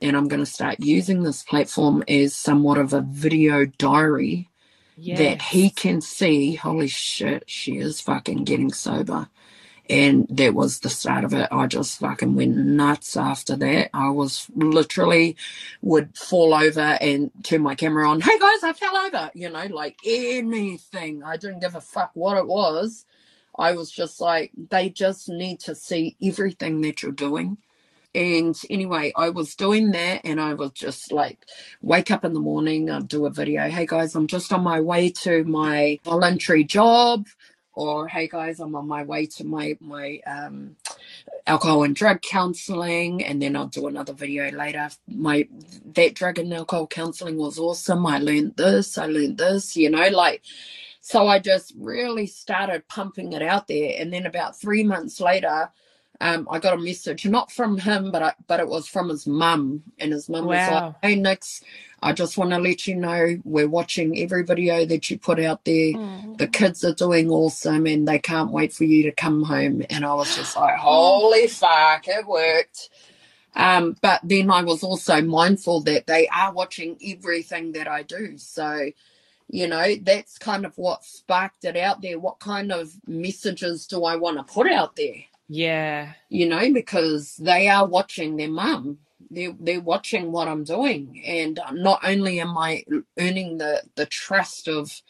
[0.05, 4.49] and i'm going to start using this platform as somewhat of a video diary
[4.97, 6.55] that he can see.
[6.55, 9.29] Holy shit she is fucking getting sober.
[9.90, 11.47] And that was the start of it.
[11.53, 13.90] I just fucking went nuts after that.
[13.93, 15.37] I was literally
[15.83, 18.21] would fall over and turn my camera on.
[18.23, 21.23] Hey guys i fell over you know like anything.
[21.23, 23.05] I didn't give a fuck what it was.
[23.57, 27.59] I was just like they just need to see everything that you're doing
[28.14, 31.44] And anyway, I was doing that and I was just like,
[31.83, 33.68] wake up in the morning, I'd do a video.
[33.68, 37.27] Hey guys, I'm just on my way to my voluntary job.
[37.72, 40.77] Or hey guys, I'm on my way to my my um,
[41.44, 44.90] alcohol and drug counseling, and then I'll do another video later.
[45.09, 45.48] My
[45.94, 48.07] that drug and alcohol counseling was awesome.
[48.07, 50.42] I learned this, I learned this, you know, like
[51.00, 53.94] so I just really started pumping it out there.
[53.98, 55.70] And then about three months later,
[56.24, 59.26] um, I got a message, not from him, but I, but it was from his
[59.26, 61.62] mum, and his mum was like, "Hey Nix,
[62.02, 65.66] I just want to let you know we're watching every video that you put out
[65.66, 65.92] there.
[65.92, 66.38] Mm.
[66.38, 70.02] The kids are doing awesome, and they can't wait for you to come home." And
[70.02, 72.88] I was just like, "Holy fuck, it worked!"
[73.54, 78.38] Um, but then I was also mindful that they are watching everything that I do,
[78.38, 78.88] so
[79.50, 82.18] you know that's kind of what sparked it out there.
[82.18, 85.24] What kind of messages do I want to put out there?
[85.48, 86.12] Yeah.
[86.28, 88.98] You know, because they are watching their mum.
[89.30, 91.22] They're, they're watching what I'm doing.
[91.26, 92.85] And not only am I
[93.18, 95.02] earning the, the trust of,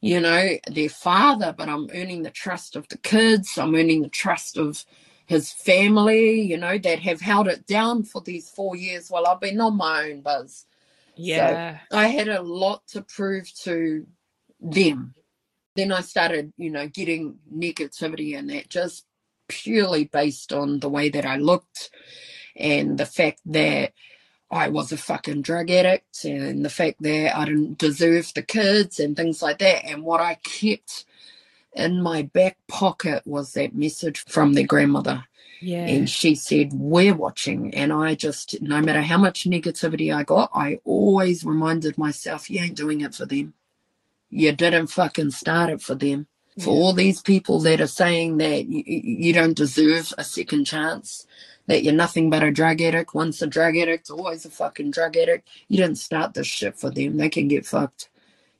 [0.00, 3.56] you know, their father, but I'm earning the trust of the kids.
[3.58, 4.84] I'm earning the trust of
[5.26, 9.40] his family, you know, that have held it down for these four years while I've
[9.40, 10.66] been on my own buzz.
[11.14, 11.78] Yeah.
[11.90, 14.06] So I had a lot to prove to
[14.60, 15.14] them.
[15.76, 19.06] Then I started, you know, getting negativity and that just
[19.48, 21.90] purely based on the way that I looked
[22.56, 23.92] and the fact that
[24.50, 29.00] I was a fucking drug addict and the fact that I didn't deserve the kids
[29.00, 29.86] and things like that.
[29.86, 31.06] And what I kept
[31.72, 35.24] in my back pocket was that message from their grandmother.
[35.62, 35.86] Yeah.
[35.86, 37.74] And she said, We're watching.
[37.74, 42.60] And I just, no matter how much negativity I got, I always reminded myself, You
[42.60, 43.54] ain't doing it for them.
[44.28, 46.26] You didn't fucking start it for them
[46.60, 51.26] for all these people that are saying that you, you don't deserve a second chance,
[51.66, 53.14] that you're nothing but a drug addict.
[53.14, 55.48] Once a drug addict, always a fucking drug addict.
[55.68, 57.16] You didn't start this shit for them.
[57.16, 58.10] They can get fucked.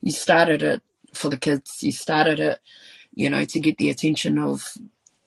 [0.01, 0.81] You started it
[1.13, 1.83] for the kids.
[1.83, 2.59] You started it,
[3.13, 4.77] you know, to get the attention of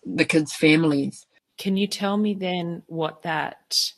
[0.04, 1.26] the kids' families.
[1.58, 3.92] Can you tell me then what that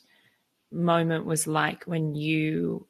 [0.71, 2.85] moment was like when you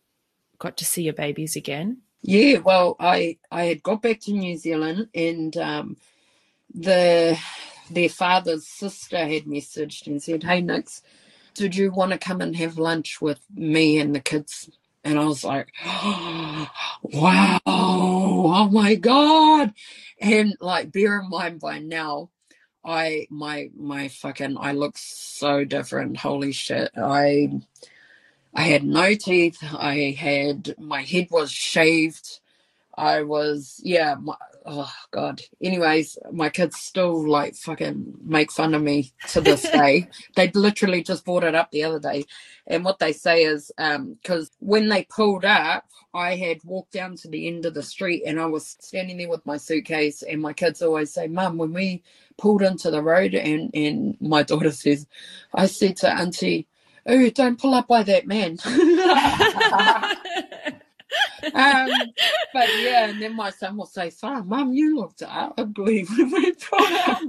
[0.59, 2.01] got to see your babies again?
[2.21, 5.97] Yeah, well, I I had got back to New Zealand, and um,
[6.73, 7.39] the
[7.91, 11.01] their father's sister had messaged and said, "Hey, Nix,
[11.55, 14.69] did you want to come and have lunch with me and the kids?"
[15.03, 15.71] And I was like,
[17.03, 19.73] "Wow, oh my god!"
[20.21, 22.31] And like, bear in mind by now,
[22.85, 26.17] I my my fucking I look so different.
[26.17, 27.61] Holy shit, I
[28.59, 29.57] I had no teeth.
[29.63, 32.41] I had my head was shaved.
[32.97, 34.15] I was yeah.
[34.21, 35.41] My, oh god.
[35.63, 40.09] Anyways, my kids still like fucking make fun of me to this day.
[40.35, 42.25] they literally just brought it up the other day,
[42.67, 47.15] and what they say is um because when they pulled up, I had walked down
[47.17, 50.41] to the end of the street and I was standing there with my suitcase, and
[50.41, 52.03] my kids always say, "Mum, when we
[52.37, 55.07] pulled into the road," and and my daughter says,
[55.55, 56.68] I said to Auntie
[57.09, 58.57] oh, don't pull up by that man.
[61.53, 61.89] um,
[62.53, 66.53] but yeah, and then my son will say, "Son, Mum, you looked ugly when we
[66.53, 67.21] pulled up."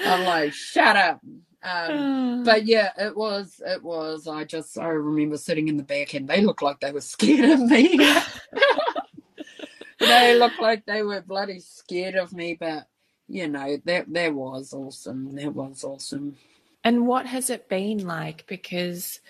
[0.00, 1.20] I'm like, "Shut up."
[1.62, 4.26] Um, but yeah, it was, it was.
[4.26, 7.50] I just, I remember sitting in the back, and they looked like they were scared
[7.50, 7.98] of me.
[10.00, 12.86] they looked like they were bloody scared of me, but
[13.28, 15.34] you know, that that was awesome.
[15.36, 16.36] That was awesome.
[16.84, 18.46] And what has it been like?
[18.46, 19.20] Because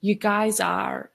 [0.00, 1.10] you guys are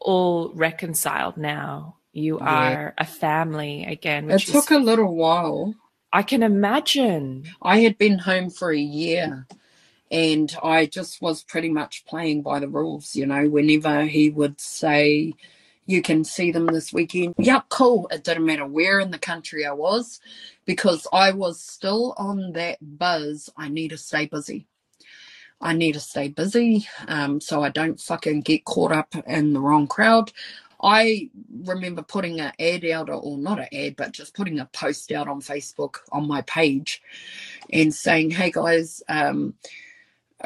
[0.00, 1.96] all reconciled now.
[2.12, 2.72] You yeah.
[2.72, 4.30] are a family again.
[4.30, 5.74] it took is, a little while.
[6.12, 7.44] I can imagine.
[7.60, 9.46] I had been home for a year
[10.10, 14.60] and I just was pretty much playing by the rules, you know, whenever he would
[14.60, 15.34] say,
[15.84, 17.34] you can see them this weekend.
[17.38, 18.08] Yep, cool.
[18.10, 20.20] It didn't matter where in the country I was
[20.64, 23.50] because I was still on that buzz.
[23.56, 24.66] I need to stay busy.
[25.60, 29.60] I need to stay busy um, so I don't fucking get caught up in the
[29.60, 30.32] wrong crowd.
[30.82, 31.30] I
[31.64, 35.26] remember putting an ad out, or not an ad, but just putting a post out
[35.28, 37.02] on Facebook on my page
[37.72, 39.54] and saying, hey guys, um,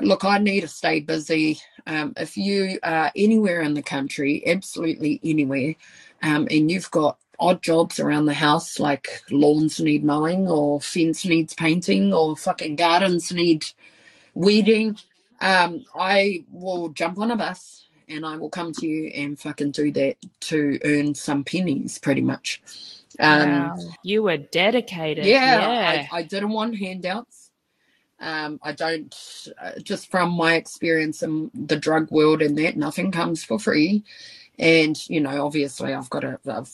[0.01, 1.61] look, I need to stay busy.
[1.87, 5.75] Um, if you are anywhere in the country, absolutely anywhere,
[6.23, 11.25] um, and you've got odd jobs around the house like lawns need mowing or fence
[11.25, 13.65] needs painting or fucking gardens need
[14.35, 14.97] weeding,
[15.41, 19.71] um, I will jump on a bus and I will come to you and fucking
[19.71, 22.61] do that to earn some pennies, pretty much.
[23.19, 23.77] Um, wow.
[24.03, 25.25] You were dedicated.
[25.25, 26.07] Yeah, yeah.
[26.13, 27.51] I, I, didn't want handouts.
[28.21, 29.15] Um, I don't,
[29.61, 34.05] uh, just from my experience in the drug world and that, nothing comes for free.
[34.59, 36.73] And, you know, obviously I've got to, I've,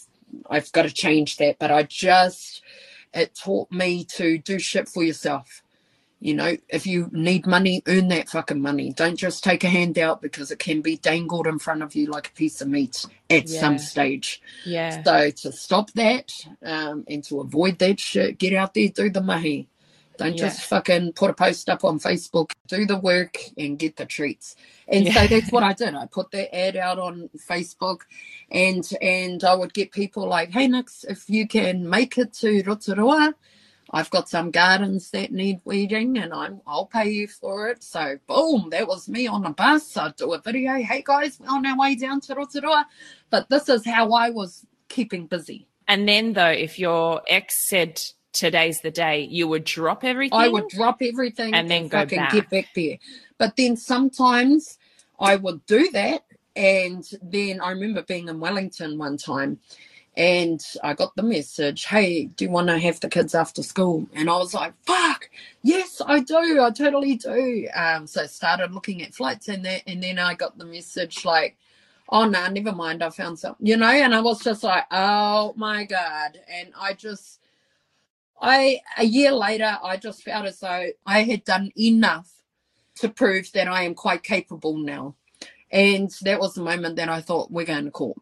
[0.51, 1.59] I've got to change that.
[1.59, 2.63] But I just,
[3.15, 5.63] it taught me to do shit for yourself.
[6.19, 8.91] You know, if you need money, earn that fucking money.
[8.93, 12.29] Don't just take a handout because it can be dangled in front of you like
[12.29, 13.61] a piece of meat at Yeah.
[13.61, 14.41] some stage.
[14.65, 15.03] Yeah.
[15.05, 16.31] So to stop that
[16.65, 19.69] um, and to avoid that shit, get out there, do the mahi.
[20.17, 20.47] Don't Yeah.
[20.47, 22.53] just fucking put a post up on Facebook.
[22.67, 24.57] Do the work and get the treats.
[24.89, 25.95] And so that's what I did.
[25.95, 28.01] I put that ad out on Facebook,
[28.51, 32.63] and and I would get people like, "Hey Nix, if you can make it to
[32.63, 33.35] Rotorua,
[33.97, 38.19] I've got some gardens that need weeding, and I'm I'll pay you for it." So
[38.27, 39.97] boom, that was me on the bus.
[39.97, 40.75] I'd do a video.
[40.75, 42.87] Hey guys, we're on our way down to Rotorua.
[43.31, 45.67] But this is how I was keeping busy.
[45.89, 48.03] And then, though, if your ex said
[48.35, 50.39] today's the day, you would drop everything.
[50.39, 52.33] I would drop everything And then go back.
[52.33, 52.99] get back there.
[53.39, 54.77] But then sometimes
[55.19, 56.23] I would do that.
[56.55, 59.59] And then I remember being in Wellington one time
[60.17, 64.09] and I got the message, hey, do you want to have the kids after school?
[64.15, 65.29] And I was like, fuck,
[65.63, 66.63] yes, I do.
[66.63, 67.69] I totally do.
[67.75, 69.83] Um, so I started looking at flights and that.
[69.87, 71.59] And then I got the message like,
[72.09, 73.03] oh, no, never mind.
[73.03, 73.87] I found something, you know?
[73.87, 76.39] And I was just like, oh my God.
[76.51, 77.41] And I just,
[78.41, 82.31] I a year later, I just felt as though I had done enough
[82.97, 85.15] to prove that I am quite capable now.
[85.71, 88.17] And that was the moment that I thought we're going to court.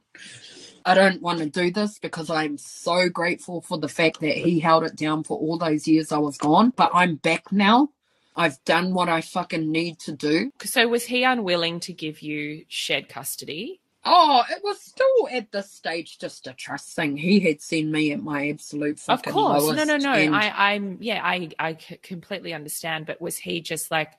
[0.84, 4.60] I don't want to do this because I'm so grateful for the fact that he
[4.60, 6.72] held it down for all those years I was gone.
[6.76, 7.88] But I'm back now.
[8.36, 10.50] I've done what I fucking need to do.
[10.64, 13.80] So, was he unwilling to give you shared custody?
[14.04, 17.16] Oh, it was still at this stage just a trust thing.
[17.16, 19.62] He had seen me at my absolute Of fucking course.
[19.62, 20.12] No, lowest, no, no.
[20.12, 23.06] and- I, I'm, yeah, I, I c- completely understand.
[23.06, 24.10] But was he just like,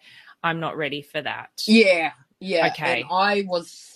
[0.44, 1.50] I'm not ready for that?
[1.68, 2.68] Yeah, yeah.
[2.72, 3.02] Okay.
[3.02, 3.95] And I was,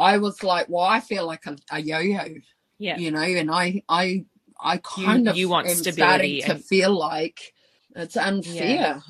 [0.00, 2.36] I was like, well, I feel like a, a yo-yo,
[2.78, 2.96] Yeah.
[2.96, 4.24] you know, and I, I,
[4.60, 7.52] I kind of you want am stability starting to and- feel like
[7.94, 8.64] it's unfair.
[8.64, 9.00] Yeah.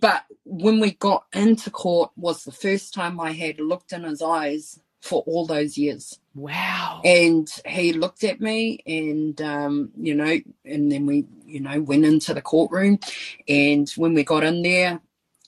[0.00, 4.22] But when we got into court, was the first time I had looked in his
[4.22, 6.18] eyes for all those years.
[6.34, 7.02] Wow.
[7.04, 12.04] And he looked at me and, um, you know, and then we, you know, went
[12.06, 12.98] into the courtroom.
[13.46, 15.00] And when we got in there,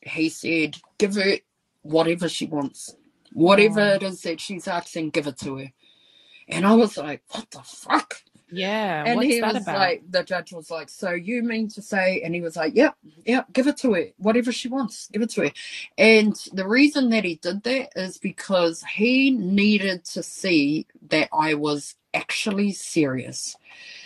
[0.03, 1.37] he said, give her
[1.83, 2.95] whatever she wants.
[3.33, 5.73] Whatever it is that she's asking, give it to her.
[6.49, 8.17] And I was like, what the fuck?
[8.53, 9.05] Yeah.
[9.07, 9.77] and he was about?
[9.77, 12.97] like, the judge was like, so you mean to say, and he was like, yep,
[13.25, 14.07] yep, give it to her.
[14.19, 15.53] Whatever she wants, give it to her.
[15.99, 21.55] And the reason that he did that is because he needed to see that I
[21.55, 23.57] was actually serious.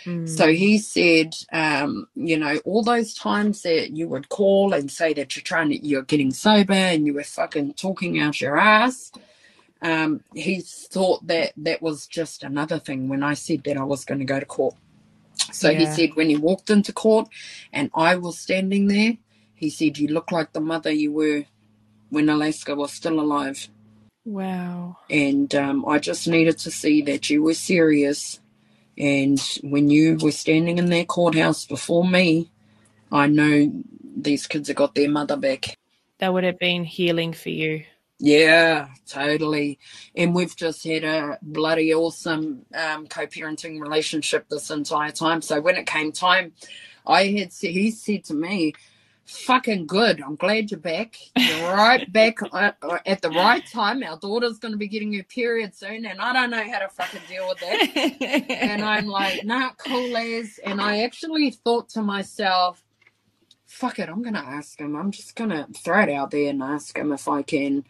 [0.05, 0.27] Mm.
[0.29, 5.13] So he said, um, you know, all those times that you would call and say
[5.13, 9.11] that you're trying to, you're getting sober and you were fucking talking out your ass.
[9.81, 14.05] Um, he thought that that was just another thing when I said that I was
[14.05, 14.75] going to go to court.
[15.51, 17.29] So he said when he walked into court
[17.71, 19.17] and I was standing there,
[19.53, 21.45] he said, You look like the mother you were
[22.09, 23.67] when Alaska was still alive.
[24.25, 24.97] wow.
[25.09, 28.39] And um, I just needed to see that you were serious.
[28.97, 32.49] And when you were standing in that courthouse before me,
[33.11, 33.71] I know
[34.15, 35.77] these kids have got their mother back.
[36.19, 37.85] That would have been healing for you.
[38.19, 39.79] Yeah, totally.
[40.15, 45.41] And we've just had a bloody awesome um, co-parenting relationship this entire time.
[45.41, 46.53] So when it came time,
[47.05, 48.73] I had said, he said to me,
[49.25, 50.19] "Fucking good.
[50.21, 51.15] I'm glad you're back.
[51.37, 54.01] You're right back at, at the right time.
[54.03, 56.89] Our daughter's going to be getting her period soon, and I don't know how to
[56.89, 60.59] fucking deal with that." and I'm like, nah, cool as.
[60.63, 62.83] And I actually thought to myself,
[63.67, 64.95] fuck it, I'm gonna ask him.
[64.95, 67.85] I'm just gonna throw it out there and ask him if I can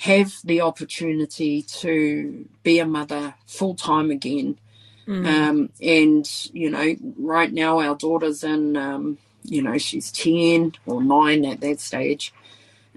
[0.00, 4.58] have the opportunity to be a mother full time again.
[5.06, 5.26] Mm.
[5.26, 11.02] Um, and you know, right now our daughter's in, um, you know, she's ten or
[11.02, 12.32] nine at that stage.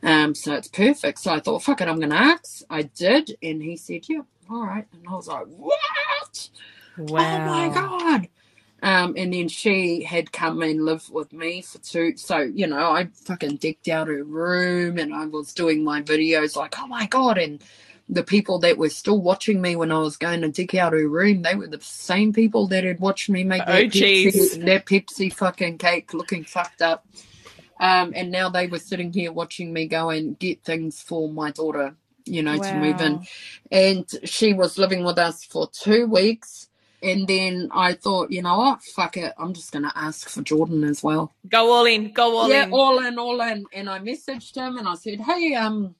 [0.01, 1.19] Um, so it's perfect.
[1.19, 2.63] So I thought, fuck it, I'm gonna ask.
[2.69, 6.49] I did, and he said, yeah, all right." And I was like, "What?
[6.97, 7.19] wow.
[7.19, 8.27] Oh my god!"
[8.83, 12.17] Um, and then she had come and lived with me for two.
[12.17, 16.57] So you know, I fucking decked out her room, and I was doing my videos
[16.57, 17.63] like, "Oh my god!" And
[18.09, 21.07] the people that were still watching me when I was going to dig out her
[21.07, 24.25] room, they were the same people that had watched me make that, Oh, jeez.
[24.25, 27.07] Pepsi, that Pepsi fucking cake looking fucked up.
[27.79, 31.51] Um, and now they were sitting here watching me go and get things for my
[31.51, 33.25] daughter, you know, to move in
[33.71, 36.69] and she was living with us for two weeks
[37.03, 38.81] And then I thought, you know what?
[38.81, 39.33] Fuck it.
[39.37, 41.33] I'm just going to ask for Jordan as well.
[41.49, 42.13] Go all in.
[42.13, 42.69] Go all yeah, in.
[42.69, 43.65] Yeah, all in, all in.
[43.73, 45.95] And I messaged him and I said, hey, um,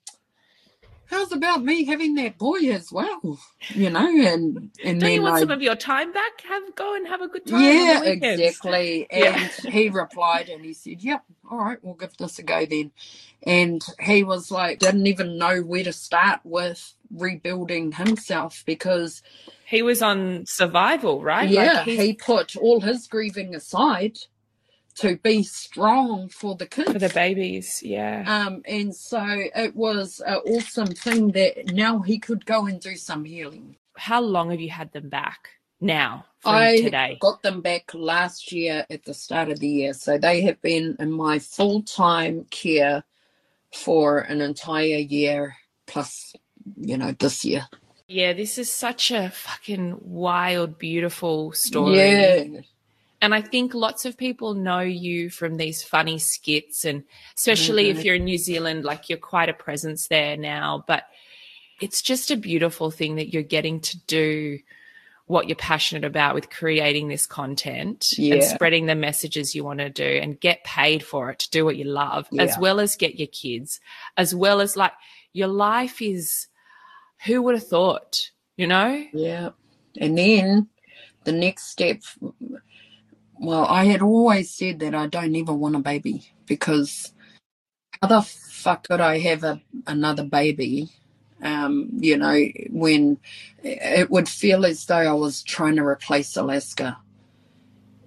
[1.08, 3.39] how's about me having that boy as well?
[3.70, 6.41] You know, and and then you want I, some of your time back?
[6.47, 7.60] Have go and have a good time.
[7.60, 9.08] on yeah, exactly.
[9.12, 9.49] Yeah.
[9.64, 12.91] And he replied and he said, Yep, all right, we'll give this a go then.
[13.45, 19.22] And he was like, didn't even know where to start with rebuilding himself because,
[19.66, 21.49] He was on survival, right?
[21.49, 24.18] yeah, Like, he put all his grieving aside
[24.96, 26.91] to be strong for the kids.
[26.91, 27.82] for the babies.
[27.84, 28.24] Yeah.
[28.28, 32.96] Um, and so it was an awesome thing that now he could go and do
[32.96, 33.78] some healing.
[33.96, 37.18] How long have you had them back now from I today?
[37.20, 39.94] got them back last year at the start of the year.
[39.94, 43.04] So they have been in my full time care
[43.74, 45.56] for an entire year
[45.88, 46.36] plus,
[46.78, 47.68] you know, this year.
[48.08, 51.98] Yeah, this is such a fucking wild, beautiful story.
[51.98, 52.44] Yeah.
[53.24, 57.05] And I think lots of people know you from these funny skits, and
[57.38, 58.03] especially if Mhm.
[58.03, 60.84] you're in New Zealand, like you're quite a presence there now.
[60.88, 61.05] But
[61.80, 64.59] it's just a beautiful thing that you're getting to do
[65.28, 69.89] what you're passionate about with creating this content and spreading the messages you want to
[69.89, 73.17] do and get paid for it to do what you love, as well as get
[73.17, 73.80] your kids,
[74.17, 74.91] as well as like
[75.32, 76.47] your life is
[77.26, 79.07] who would have thought, you know?
[79.13, 79.51] Yeah.
[79.97, 80.67] And then
[81.24, 82.01] the next step,
[83.40, 87.14] well, I had always said that I don't ever want a baby because
[88.02, 90.90] how the fuck could I have a, another baby?
[91.44, 92.40] Um, you know,
[92.72, 93.20] when
[93.64, 96.98] it would feel as though I was trying to replace Alaska.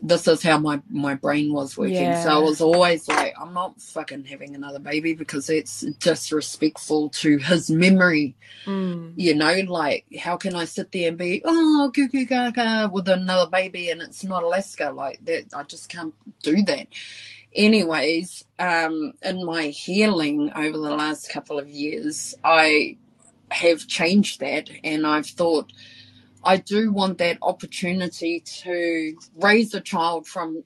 [0.03, 2.15] This is how my, my brain was working.
[2.23, 7.39] So I was always like, I'm not fucking having another baby because it's disrespectful to
[7.39, 8.37] his memory
[8.67, 9.13] Mm.
[9.17, 13.09] you know, like how can I sit there and be oh goo goo gaga with
[13.09, 15.55] another baby and it's not Alaska like that?
[15.55, 16.89] I just can't do that.
[17.55, 22.97] Anyways, um, in my healing over the last couple of years, I
[23.53, 25.73] have changed that and I've thought
[26.47, 30.65] I do want that opportunity to raise a child from,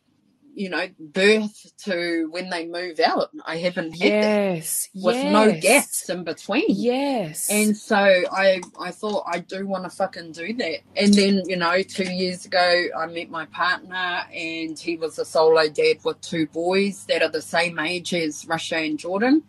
[0.55, 3.31] you know, birth to when they move out.
[3.47, 4.91] I haven't had that Yes.
[4.95, 6.67] with no gaps in between.
[6.69, 7.51] Yes.
[7.51, 10.81] And so I I thought I do want to fucking do that.
[10.97, 15.27] And then, you know, two years ago I met my partner and he was a
[15.27, 19.45] solo dad with two boys that are the same age as Russia and Jordan.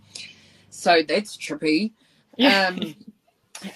[0.69, 1.93] So that's trippy.
[2.37, 2.69] Yeah.
[2.79, 2.95] Um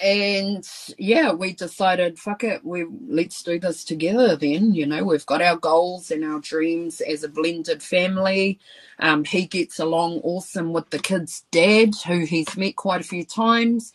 [0.02, 0.68] and
[0.98, 4.74] yeah, we decided, fuck it, we let's do this together then.
[4.74, 8.60] You know, we've got our goals and our dreams as a blended family.
[9.00, 13.26] Um, he gets along awesome with the kid's dad, who he's met quite a few
[13.26, 13.94] times.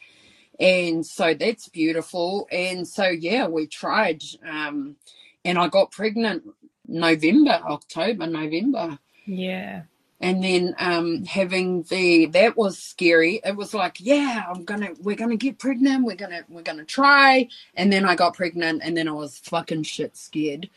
[0.59, 2.49] And so that's beautiful.
[2.53, 4.22] And so yeah, we tried.
[4.47, 4.97] Um,
[5.45, 6.45] and I got pregnant
[6.86, 8.99] November, October, November
[9.30, 9.82] yeah.
[10.20, 15.16] And then um having the that was scary it was like yeah i'm gonna we're
[15.16, 19.08] gonna get pregnant we're gonna we're gonna try and then i got pregnant and then
[19.08, 20.68] i was fucking shit scared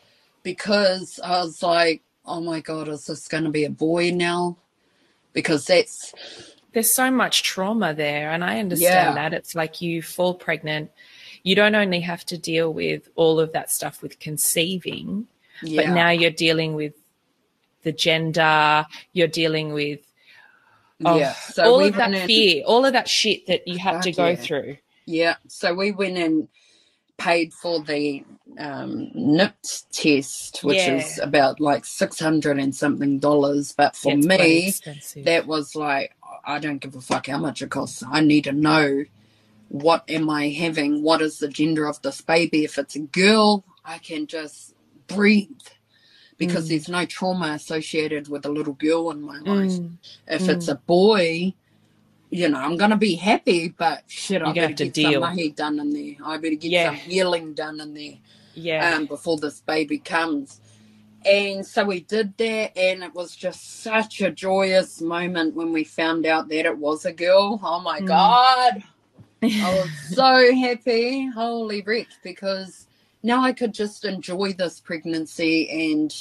[0.43, 4.57] because i was like oh my god is this gonna be a boy now
[5.33, 6.13] because that's
[6.73, 8.31] There's so much trauma there.
[8.31, 8.59] And I Yeah.
[8.59, 9.33] understand that.
[9.33, 10.91] It's like you fall pregnant.
[11.43, 15.27] You don't only have to deal with all of that stuff with conceiving,
[15.61, 16.93] yeah but now you're dealing with
[17.83, 19.99] the gender, you're dealing with
[21.05, 24.11] oh, yeah so all of that fear, all of that shit that you had to
[24.11, 24.35] go yeah.
[24.35, 24.77] through.
[25.05, 26.47] Yeah, so we went and
[27.17, 28.23] paid for the
[28.57, 33.73] um, NIPT test, which is about like six hundred and something dollars.
[33.73, 34.73] But for Yeah, me,
[35.23, 36.15] that was like,
[36.45, 38.03] I don't give a fuck how much it costs.
[38.09, 39.03] I need to know
[39.69, 41.01] what am I having?
[41.01, 42.63] What is the gender of this baby?
[42.63, 44.75] If it's a girl, I can just
[45.07, 45.49] breathe
[46.37, 46.69] because Mm.
[46.69, 49.71] there's no trauma associated with a little girl in my life.
[49.71, 49.97] Mm.
[50.27, 51.53] If it's a boy,
[52.29, 55.13] you know, I'm gonna be happy, but shit, I better to get deal.
[55.13, 56.15] some mahi done in there.
[56.25, 56.89] I better get Yeah.
[56.89, 58.17] some healing done in there
[58.55, 58.95] Yeah.
[58.95, 60.59] um, before this baby comes.
[61.25, 65.85] And so we did that, and it was just such a joyous moment when we
[65.85, 67.59] found out that it was a girl.
[67.63, 68.07] Oh my Mm.
[68.07, 68.83] god,
[69.41, 72.87] I was so happy, holy wreck, because
[73.23, 76.13] now I could just enjoy this pregnancy, and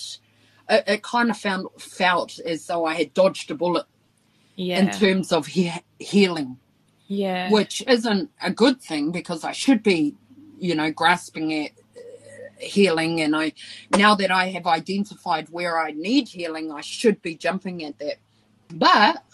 [0.71, 3.87] it, it kind of found felt as though I had dodged a bullet
[4.57, 4.79] yeah.
[4.79, 6.59] in terms of he- healing,
[7.09, 7.51] yeah.
[7.51, 10.15] which isn't a good thing because I should be,
[10.59, 12.01] you know, grasping at uh,
[12.61, 13.21] healing.
[13.21, 13.53] And I,
[13.97, 18.19] now that I have identified where I need healing, I should be jumping at that.
[18.71, 19.25] But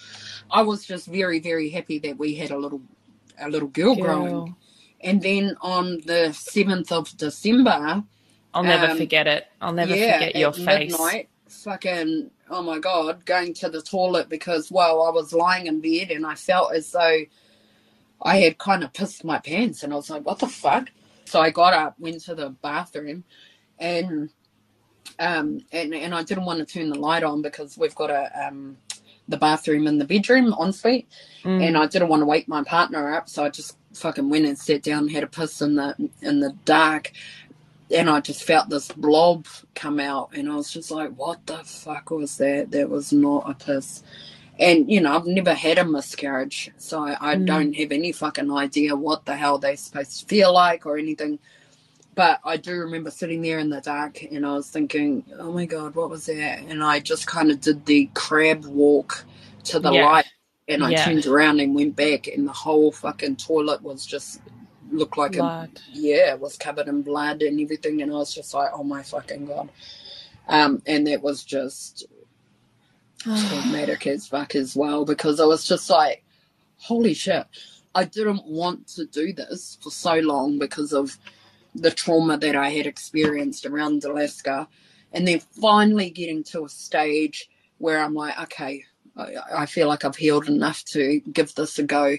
[0.51, 2.81] I was just very, very happy that we had a little,
[3.41, 4.57] a little girl, growing.
[5.01, 8.05] And then on the 7th of December,
[8.55, 9.47] I'll never Um, forget it.
[9.61, 10.93] I'll never yeah, forget your face.
[10.93, 15.81] midnight, fucking, oh my God, going to the toilet because, well, I was lying in
[15.81, 17.21] bed and I felt as though
[18.23, 20.91] I had kind of pissed my pants and I was like, what the fuck?
[21.27, 23.25] So I got up, went to the bathroom
[23.79, 24.31] and
[25.19, 28.31] um and, and I didn't want to turn the light on because we've got a
[28.49, 28.79] um
[29.29, 31.09] the bathroom in the bedroom ensuite
[31.45, 31.63] Mm.
[31.65, 34.59] and I didn't want to wake my partner up, so I just fucking went and
[34.59, 37.13] sat down and had a piss in the in the dark.
[37.95, 41.59] And I just felt this blob come out, and I was just like, "What the
[41.59, 42.71] fuck was that?
[42.73, 44.03] That was not a piss."
[44.59, 47.47] And you know, I've never had a miscarriage, so I, I Mm.
[47.47, 51.39] don't have any fucking idea what the hell they're supposed to feel like or anything.
[52.15, 55.67] But I do remember sitting there in the dark, and I was thinking, "Oh my
[55.67, 59.25] god, what was that?" And I just kind of did the crab walk
[59.65, 59.93] to the Yeah.
[59.93, 60.27] light
[60.69, 61.05] and I Yeah.
[61.05, 64.41] turned around and went back, and the whole fucking toilet was just
[64.91, 65.41] looked like a
[65.93, 69.03] yeah, it was covered in blood and everything, and I was just like, oh my
[69.03, 69.71] fucking god.
[70.49, 72.07] Um, and that was just
[73.23, 76.25] traumatic as fuck as well because I was just like,
[76.79, 77.47] holy shit,
[77.95, 81.19] I didn't want to do this for so long because of
[81.75, 84.69] the trauma that I had experienced around Alaska,
[85.13, 88.85] and then finally getting to a stage where I'm like, okay,
[89.19, 92.17] I, I feel like I've healed enough to give this a go.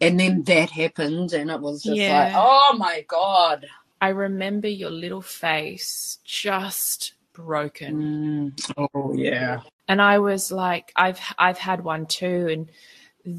[0.00, 3.66] And then that happened, and it was just like, oh my god.
[4.02, 8.54] I remember your little face just broken.
[8.56, 8.86] Mm.
[8.94, 9.60] Oh yeah.
[9.88, 12.70] and I was like, I've I've had one too, and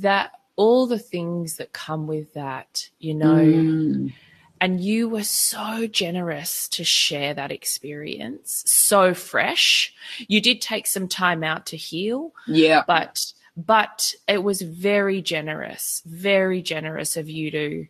[0.01, 4.13] that all the things that come with that, you know, Mm.
[4.61, 9.91] And you were so generous to share that experience, so fresh.
[10.27, 12.83] You did take some time out to heal, Yeah.
[12.87, 17.87] but but it was very generous, very generous of you to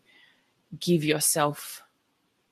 [0.80, 1.84] give yourself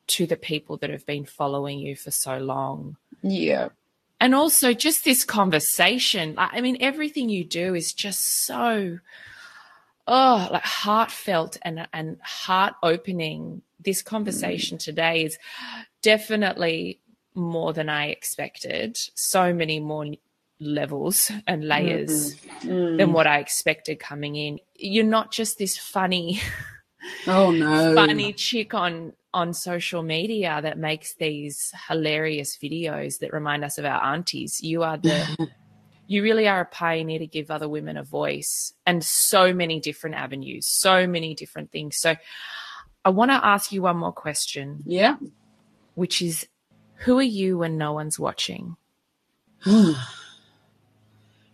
[0.08, 3.70] to the people that have been following you for so long Yeah.
[4.20, 9.00] and also just this conversation i mean everything you do is just so
[10.08, 15.38] oh like heartfelt and and heart opening this conversation today is
[16.02, 17.00] definitely
[17.36, 20.06] more than i expected so many more
[20.60, 22.98] levels and layers Mm.
[22.98, 26.42] than what i expected coming in you're not just this funny
[27.28, 27.96] Oh no.
[27.96, 33.86] funny chick on on social media that makes these hilarious videos that remind us of
[33.86, 34.60] our aunties.
[34.62, 35.38] You are the
[36.08, 40.16] you really are a pioneer to give other women a voice and so many different
[40.16, 41.98] avenues, so many different things.
[41.98, 42.16] So
[43.06, 45.16] I want to ask you one more question, Yeah.
[45.96, 46.48] which is
[47.06, 48.76] who are you when no one's watching?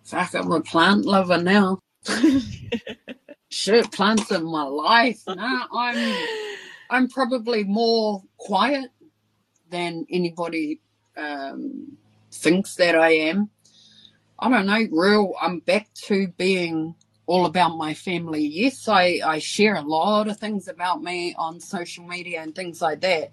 [0.03, 1.79] Fuck, I'm a plant lover now.
[3.49, 5.21] Shit, plants in my life.
[5.27, 6.17] No, I'm
[6.89, 8.91] I'm probably more quiet
[9.69, 10.81] than anybody
[11.17, 11.97] um,
[12.31, 13.49] thinks that I am.
[14.37, 15.33] I don't know, real.
[15.41, 16.95] I'm back to being
[17.27, 18.45] all about my family.
[18.45, 22.81] Yes, I, I share a lot of things about me on social media and things
[22.81, 23.31] like that.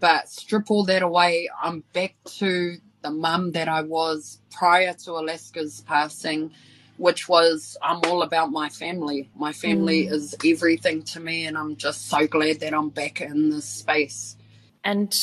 [0.00, 5.12] But strip all that away, I'm back to the mum that I was prior to
[5.12, 6.52] Alaska's passing,
[6.96, 9.30] which was I'm all about my family.
[9.36, 10.12] My family Mm.
[10.12, 14.36] is everything to me, and I'm just so glad that I'm back in this space.
[14.84, 15.16] And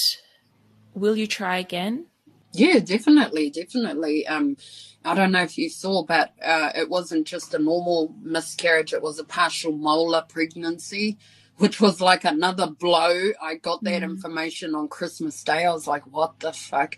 [0.93, 2.07] will you try again?
[2.55, 4.25] Yeah, definitely, definitely.
[4.27, 4.57] Um,
[5.03, 9.01] I don't know if you saw, but uh, it wasn't just a normal miscarriage; it
[9.01, 11.17] was a partial molar pregnancy,
[11.57, 13.31] which was like another blow.
[13.41, 14.11] I got that Mm.
[14.11, 15.65] information on Christmas Day.
[15.65, 16.97] I was like, "What the fuck?"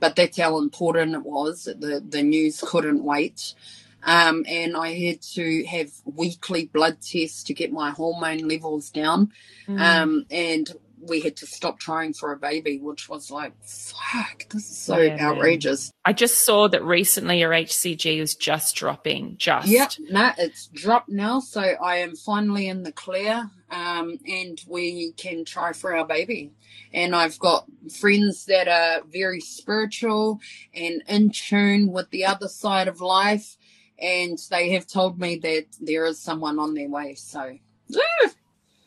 [0.00, 1.64] But that's how important it was.
[1.64, 3.54] The the news couldn't wait.
[4.02, 9.32] Um, and I had to have weekly blood tests to get my hormone levels down.
[9.66, 9.80] Mm.
[9.80, 10.70] Um, and
[11.08, 14.98] we had to stop trying for a baby, which was like, fuck, this is so
[14.98, 15.24] Yeah, man.
[15.24, 15.90] outrageous.
[16.04, 19.36] I just saw that recently your HCG was just dropping.
[19.38, 19.68] Just.
[19.68, 25.12] Yep, no, it's dropped now, so I am finally in the clear, um, and we
[25.16, 26.52] can try for our baby.
[26.92, 27.66] And I've got
[27.98, 30.40] friends that are very spiritual
[30.74, 33.56] and in tune with the other side of life,
[33.98, 37.14] and they have told me that there is someone on their way.
[37.14, 37.58] So,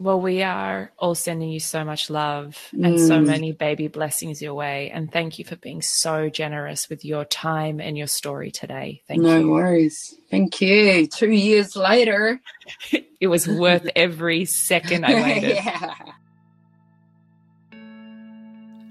[0.02, 3.26] Well, we are all sending you so much love and so Mm.
[3.26, 4.90] many baby blessings your way.
[4.92, 9.02] And thank you for being so generous with your time and your story today.
[9.10, 9.44] Thank no you.
[9.46, 10.16] No worries.
[10.32, 11.06] Thank you.
[11.08, 12.40] Two years later.
[13.22, 15.56] It was worth every second I waited.
[15.58, 15.94] yeah.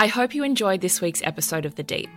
[0.00, 2.10] I hope you enjoyed this week's episode of The Deep.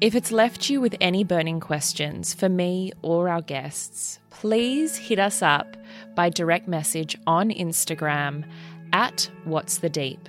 [0.00, 5.18] If it's left you with any burning questions for me or our guests, please hit
[5.18, 5.76] us up
[6.14, 8.44] by direct message on Instagram
[8.92, 10.28] at What's the Deep.